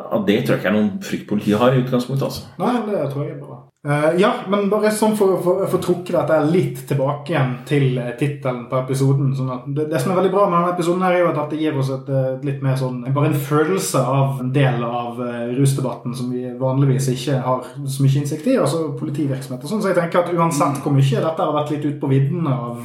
[0.00, 2.30] at det tror jeg ikke er noen frykt politiet har i utgangspunktet.
[2.30, 2.46] altså.
[2.62, 3.49] Nei, det tror jeg er bra.
[3.88, 8.10] Eh, ja, men bare sånn for å få trukket dette litt tilbake igjen til uh,
[8.20, 9.30] tittelen på episoden.
[9.32, 11.54] Sånn at det, det som er veldig bra med denne episoden, her er jo at
[11.54, 14.84] det gir oss et, eh, et litt mer sånn Bare en følelse av en del
[14.84, 19.72] av uh, rusdebatten som vi vanligvis ikke har så mye innsikt i, altså politivirksomhet og
[19.72, 19.80] sånn.
[19.80, 22.84] Så jeg tenker at uansett hvor mye dette har vært litt ute på viddene av,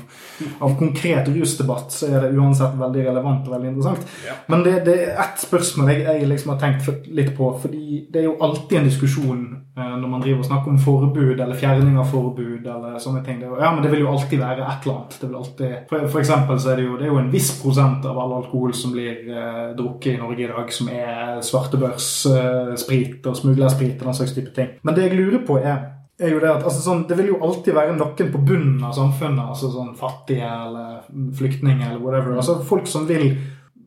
[0.64, 4.18] av konkret rusdebatt, så er det uansett veldig relevant og veldig interessant.
[4.48, 8.24] Men det, det er ett spørsmål jeg, jeg liksom har tenkt litt på, fordi det
[8.24, 11.98] er jo alltid en diskusjon eh, når man driver og snakker om forbud eller fjerning
[12.00, 13.42] av forbud eller sånne ting.
[13.44, 15.18] Ja, men det vil jo alltid være et eller annet.
[15.20, 17.50] Det vil alltid, for, for eksempel så er det jo, det er jo en viss
[17.60, 23.28] prosent av all alkohol som blir eh, drukket i Norge i dag, som er svartebørssprit
[23.28, 24.78] og smuglersprit og den slags type ting.
[24.88, 25.84] Men det jeg lurer på er
[26.16, 28.96] er jo det at altså sånn, Det vil jo alltid være noen på bunnen av
[28.96, 31.04] samfunnet, altså sånn fattige eller
[31.36, 32.38] flyktninger eller whatever.
[32.38, 33.34] altså Folk som vil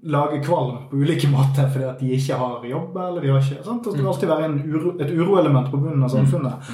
[0.02, 2.96] lage kvalm på ulike måter fordi at de ikke har jobb.
[2.96, 3.84] eller de har ikke, sant?
[3.84, 6.72] Det vil alltid være en uro, et uroelement på bunnen av samfunnet.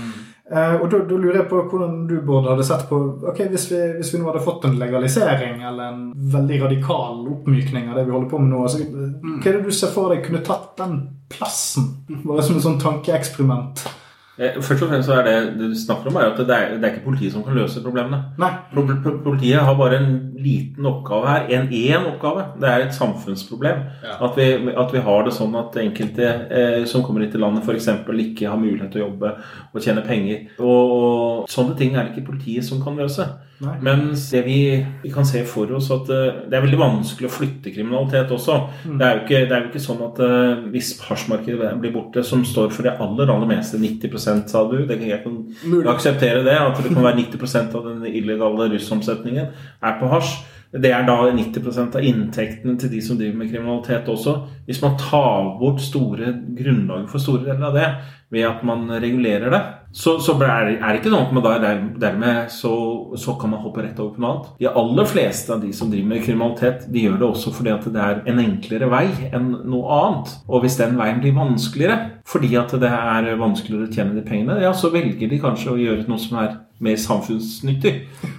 [0.52, 2.98] Eh, og da, da lurer jeg på hvordan du Bård, hadde sett på
[3.30, 6.02] ok, hvis vi, hvis vi nå hadde fått en legalisering eller en
[6.34, 9.72] veldig radikal oppmykning av det vi holder på med nå, altså, hva er det du
[9.72, 10.98] ser for deg kunne tatt den
[11.32, 11.88] plassen?
[12.26, 13.86] Bare som et sånn tankeeksperiment.
[14.34, 16.72] Eh, først og fremst så er det det du snakker om, er at det er,
[16.74, 18.18] det er ikke politiet som kan løse problemene.
[18.40, 18.50] Nei.
[18.74, 21.46] Politiet har bare en liten oppgave her.
[21.54, 22.48] En én oppgave.
[22.60, 23.84] Det er et samfunnsproblem.
[24.02, 24.16] Ja.
[24.26, 27.62] At, vi, at, vi, har det sånn at enkelte eh, som kommer hit til landet
[27.62, 27.88] f.eks.
[28.26, 29.34] ikke har mulighet til å jobbe
[29.70, 30.48] og tjene penger.
[30.58, 33.28] Og, og sånne ting er det ikke politiet som kan løse.
[33.64, 33.74] Nei.
[33.86, 34.58] Mens det vi,
[35.02, 38.58] vi, kan se for oss at uh, det er veldig vanskelig å flytte kriminalitet også.
[38.84, 38.96] Mm.
[39.00, 42.44] Det, er ikke, det, er jo ikke, sånn at uh, hvis hasjmarkedet blir borte, som
[42.48, 45.86] står for det aller aller meste, 90 sa du det, Jeg kan Mulig.
[45.90, 49.46] akseptere det, at det kan være 90% av den illegale russomsetningen
[49.84, 50.42] er på hasj.
[50.74, 54.34] Det er da 90% av inntektene til de som driver med kriminalitet også.
[54.66, 57.88] Hvis man tar bort store grunnlaget for store deler av det
[58.34, 59.60] ved at man regulerer det,
[59.94, 61.52] så, så er det ikke noe at man da
[62.02, 62.72] dermed så,
[63.14, 64.48] så, kan man hoppe rett over på noe annet.
[64.58, 67.86] De aller fleste av de som driver med kriminalitet, de gjør det også fordi at
[67.94, 70.34] det er en enklere vei enn noe annet.
[70.50, 74.58] Og hvis den veien blir vanskeligere fordi at det er vanskeligere å tjene de pengene,
[74.64, 77.92] ja, så velger de kanskje å gjøre noe som er mer samfunnsnyttig.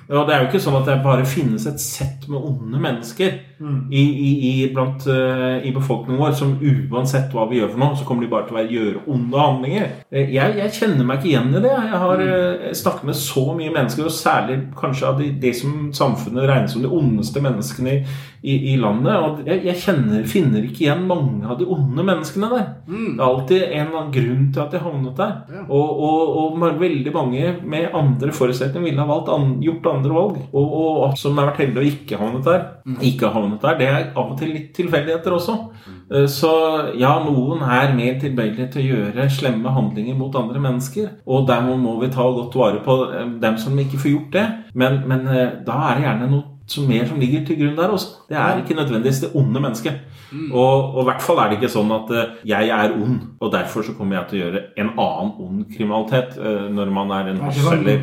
[0.10, 3.40] Og Det er jo ikke sånn at det bare finnes et sett med onde mennesker
[3.58, 3.78] mm.
[3.90, 7.98] i, i, i, blant, uh, i, befolkningen vår som uansett hva vi gjør for noe,
[7.98, 9.90] så kommer de bare til å gjøre onde handlinger.
[10.12, 11.74] Eh, jeg, jeg, kjenner meg ikke igjen i det.
[11.74, 15.90] Jeg har uh, snakket med så mye mennesker, og særlig kanskje av de, de som
[15.96, 17.98] samfunnet regner som de ondeste menneskene
[18.46, 19.16] i, i landet.
[19.16, 22.68] Og jeg, jeg kjenner, finner ikke igjen mange av de onde menneskene der.
[22.86, 23.08] Mm.
[23.16, 25.36] Det er alltid en eller annen grunn til at de havnet der.
[25.56, 25.66] Ja.
[25.66, 30.40] Og, og, og, veldig mange med andre forutsetninger ville ha valgt an, gjort andre valg.
[30.52, 30.74] Og,
[31.06, 32.98] og som har vært heldige å ikke havnet der, mm.
[33.10, 35.56] ikke havnet der, det er av og til litt tilfeldigheter også.
[35.86, 36.00] Mm.
[36.12, 36.52] Eh, så
[37.00, 41.14] ja, noen er mer tilbøyelige til å gjøre slemme handlinger mot andre mennesker.
[41.26, 44.46] Og dermed må vi ta godt vare på eh, dem som ikke får gjort det.
[44.76, 47.94] Men, men eh, da er det gjerne noe som mer som ligger til grunn der
[47.94, 48.26] også.
[48.30, 50.00] Det er ikke nødvendigvis det onde mennesket.
[50.32, 50.48] Mm.
[50.52, 53.86] Og, i hvert fall er det ikke sånn at uh, jeg er ond, og derfor
[53.86, 57.44] så kommer jeg til å gjøre en annen ond kriminalitet uh, når man er en
[57.46, 58.02] hasjselger.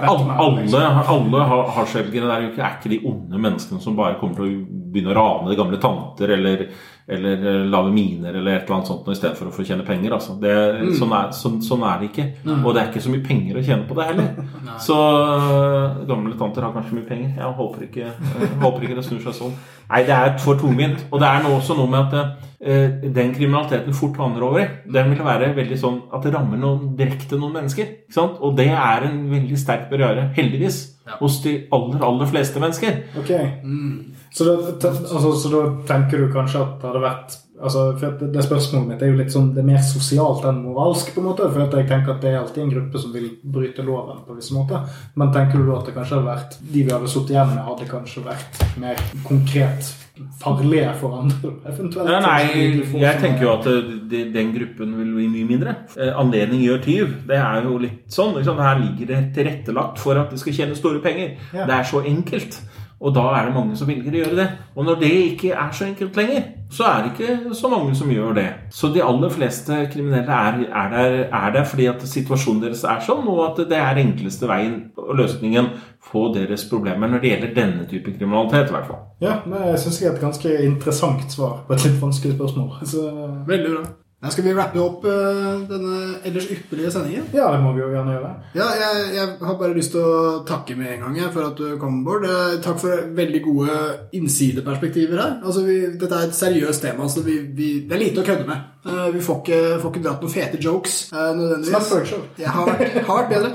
[0.00, 1.44] Sånn, alle, alle, alle
[1.76, 5.58] hasjselgere der er ikke de onde menneskene som bare kommer til å begynne å rane
[5.58, 6.64] gamle tanter eller
[7.10, 9.86] eller lage lave miner eller et eller annet sånt i stedet for å få tjene
[9.86, 10.14] penger.
[10.16, 10.36] Altså.
[10.40, 10.92] Det, mm.
[10.98, 12.26] sånn, er, sånn, sånn, er, det ikke.
[12.46, 12.58] Nei.
[12.62, 14.30] Og det er ikke så mye penger å tjene på det heller.
[14.86, 17.32] så eh, gamle tanter har kanskje mye penger.
[17.40, 19.58] Jeg håper ikke, jeg håper ikke det snur seg sånn.
[19.90, 21.02] Nei, det er for tungvint.
[21.10, 25.10] Og det er også noe med at uh, den kriminaliteten fort vandrer over i, den
[25.10, 27.90] vil være veldig sånn at det rammer noen, direkte noen mennesker.
[28.30, 30.84] Og det er en veldig sterk barriere, heldigvis.
[31.18, 33.02] Hos de aller, aller fleste mennesker.
[33.18, 33.30] Ok.
[33.64, 34.16] Mm.
[34.32, 34.56] Så da,
[34.86, 38.92] altså, så da, tenker du kanskje at det hadde vært altså, for det, det Spørsmålet
[38.92, 41.12] mitt er jo litt sånn, det er mer sosialt enn moralsk.
[41.14, 43.86] på en måte, for jeg tenker at Det er alltid en gruppe som vil bryte
[43.86, 44.22] loven.
[44.26, 44.86] på visse måter.
[45.14, 47.64] Men tenker du da at det kanskje hadde vært, de vi hadde sittet igjen med,
[47.66, 49.94] hadde kanskje vært mer konkret
[50.40, 51.52] farlige for andre?
[51.72, 52.10] eventuelt?
[52.24, 53.68] Nei, jeg tenker jo at
[54.10, 55.76] det, den gruppen vil bli mye mindre.
[55.96, 57.14] Eh, anledning gjør tyv.
[57.28, 58.34] Det er jo litt sånn.
[58.38, 61.36] Liksom, her ligger det tilrettelagt for at det skal tjene store penger.
[61.54, 61.66] Ja.
[61.68, 62.60] Det er så enkelt.
[63.00, 64.46] Og da er det mange som velger å gjøre det.
[64.76, 68.10] Og når det ikke er så enkelt lenger, så er det ikke så mange som
[68.12, 68.48] gjør det.
[68.76, 73.00] Så de aller fleste kriminelle er, er, der, er der, fordi at situasjonen deres er
[73.06, 75.72] sånn, og at det er enkleste veien og løsningen
[76.10, 78.68] på deres problemer når det gjelder denne type kriminalitet.
[78.68, 79.02] i hvert fall.
[79.24, 82.78] Ja, det syns jeg er et ganske interessant svar på et litt vanskelig spørsmål.
[82.84, 83.08] Så...
[83.48, 83.88] Veldig bra.
[84.20, 85.98] Da skal vi rappe opp uh, denne
[86.28, 87.30] ellers ypperlige sendingen.
[87.32, 88.32] Ja, det må vi jo gjerne gjøre.
[88.52, 91.78] Ja, jeg, jeg, har bare lyst til å takke med en gang for at du
[91.80, 92.26] kom, Bård.
[92.28, 93.76] Uh, takk for veldig gode
[94.18, 95.38] innsideperspektiver her.
[95.40, 98.44] Altså, vi, dette er et seriøst tema, så vi, vi, det er lite å kødde
[98.50, 98.68] med.
[98.84, 102.14] Uh, vi får ikke, får ikke, dratt noen fete jokes nødvendigvis.
[102.36, 103.54] Det har vært, har vært bedre.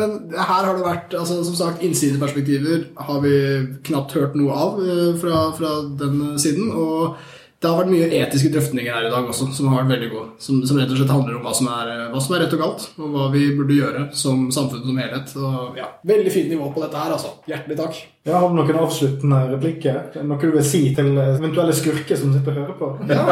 [0.00, 3.38] men her har det vært altså, som sagt, innsideperspektiver har vi
[3.86, 4.84] knapt hørt noe av
[5.22, 6.74] fra, fra den siden.
[6.74, 7.22] og
[7.56, 10.26] det har vært mye etiske drøftninger her i dag også, som har vært veldig gode.
[10.44, 12.60] Som, som rett og slett handler om hva som, er, hva som, er, rett og
[12.60, 15.32] galt, og hva vi burde gjøre som samfunn som helhet.
[15.40, 17.32] Og, ja, veldig fint nivå på dette her, altså.
[17.48, 18.02] Hjertelig takk.
[18.26, 20.00] Ja, Har du noen avsluttende replikker?
[20.26, 22.88] Noe du vil si til eventuelle skurker som sitter og hører på?
[23.06, 23.22] Ja,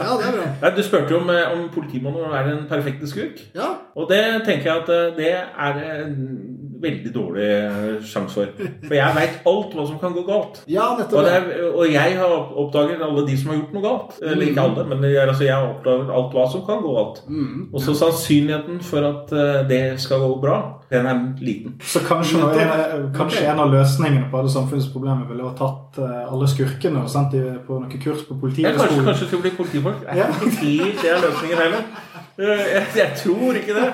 [0.00, 0.70] ja det er bra.
[0.72, 3.42] Du spurte jo om, eh, om politimannen er den perfekte skurk.
[3.52, 3.74] Ja.
[3.92, 6.16] Og det tenker jeg at eh, det er en
[6.82, 7.50] veldig dårlig
[8.08, 8.70] sjanse for.
[8.86, 10.62] For jeg veit alt hva som kan gå galt.
[10.66, 11.20] Ja, nettopp.
[11.20, 12.32] Og, er, og, jeg har
[12.64, 14.16] oppdaget alle de som har gjort noe galt.
[14.24, 17.22] Eller ikke alle, men jeg, altså, jeg har oppdaget alt hva som kan gå galt.
[17.28, 17.68] Mm.
[17.68, 19.36] Og så sannsynligheten for at
[19.68, 20.58] det skal gå bra,
[20.90, 21.76] den er liten.
[21.86, 22.40] Så kanskje,
[23.14, 27.34] kanskje en av løsningene på alle samfunnsproblemer ville ha tatt uh, alle skurkene og sendt
[27.36, 28.68] dem på noen kurs på politiet?
[28.68, 30.06] Ja, kanskje, kanskje skal bli politifolk.
[30.06, 31.84] Jeg er ikke helt det er løsningen heller.
[32.42, 33.88] Jeg, jeg, tror ikke det.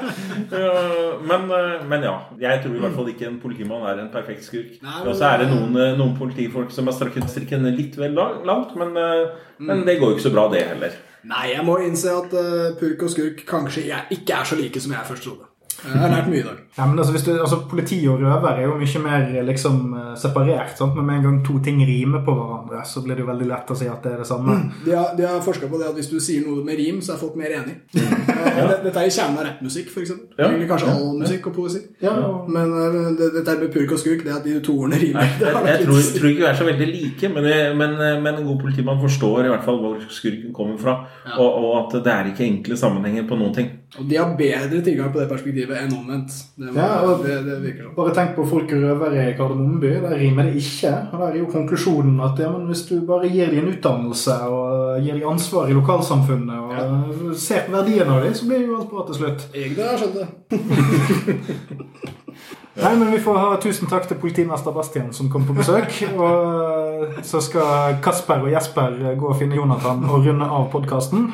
[1.27, 1.49] Men,
[1.91, 2.13] men, ja.
[2.39, 4.79] Jeg tror i hvert fall ikke en politimann er en perfekt skurk.
[5.03, 8.95] Og så er det noen, noen politifolk som har strakket strikken litt vel langt, men,
[9.59, 10.97] men, det går jo ikke så bra, det heller.
[11.29, 12.41] Nei, jeg må innse at
[12.79, 15.48] purk og skurk kanskje ikke er så like som jeg først trodde.
[15.79, 16.59] Jeg har lært mye i dag.
[16.79, 20.75] Ja, men altså, du, altså, Politi og røver er jo mye mer liksom, eh, separert.
[20.79, 20.97] Sant?
[20.97, 23.71] Men med en gang to ting rimer på hverandre, så blir det jo veldig lett
[23.71, 24.57] å si at det er det samme.
[24.59, 24.73] Mm.
[24.85, 27.15] De har, de har forska på det at hvis du sier noe med rim, så
[27.15, 27.77] er folk mer enig.
[27.95, 28.67] Ja.
[28.83, 30.15] Dette er i kjernen av rappmusikk, f.eks.
[30.39, 30.51] Ja.
[30.71, 31.83] Kanskje all musikk og poesi.
[32.03, 32.15] Ja.
[32.51, 35.39] Men uh, det, dette med purk og skurk, det at de to ordene rimer Jeg,
[35.43, 37.49] jeg, jeg tror, tror, ikke vi er så veldig like, men,
[37.79, 40.99] men, men, en god politimann forstår i hvert fall hvor skurken kommer fra,
[41.37, 43.71] og, og at det er ikke enkle sammenhenger på noen ting.
[43.97, 46.33] Og de har bedre tilgang på det perspektivet enn omvendt.
[46.57, 47.97] Det, var, ja, det, det virker sånn.
[47.99, 49.91] Bare tenk på folk røvere i Kardemommeby.
[50.05, 50.93] Der rimer det ikke.
[51.13, 54.67] Og der er jo konklusjonen at ja, hvis du bare gir dem en utdannelse og
[55.05, 56.83] gir dem ansvar i lokalsamfunnet og ja.
[57.49, 59.41] ser på verdien av dem, så blir jo alt bra til slutt.
[59.57, 60.29] Jeg det har skjønt det.
[62.79, 65.91] Nei, men Vi får ha tusen takk til politimester Bastian som kom på besøk.
[66.23, 71.29] Og så skal Kasper og Jesper gå og finne Jonathan og runde av podkasten.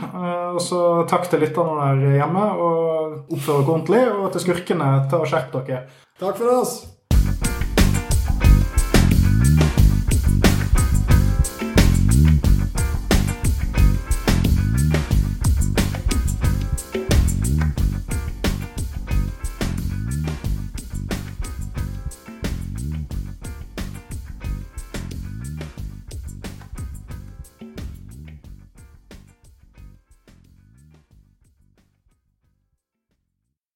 [0.54, 0.80] Og så
[1.10, 4.02] takk til lytterne der hjemme, og oppfør dere ordentlig.
[4.12, 5.86] Og til skurkene, ta og skjerp dere.
[6.20, 6.76] Takk for oss.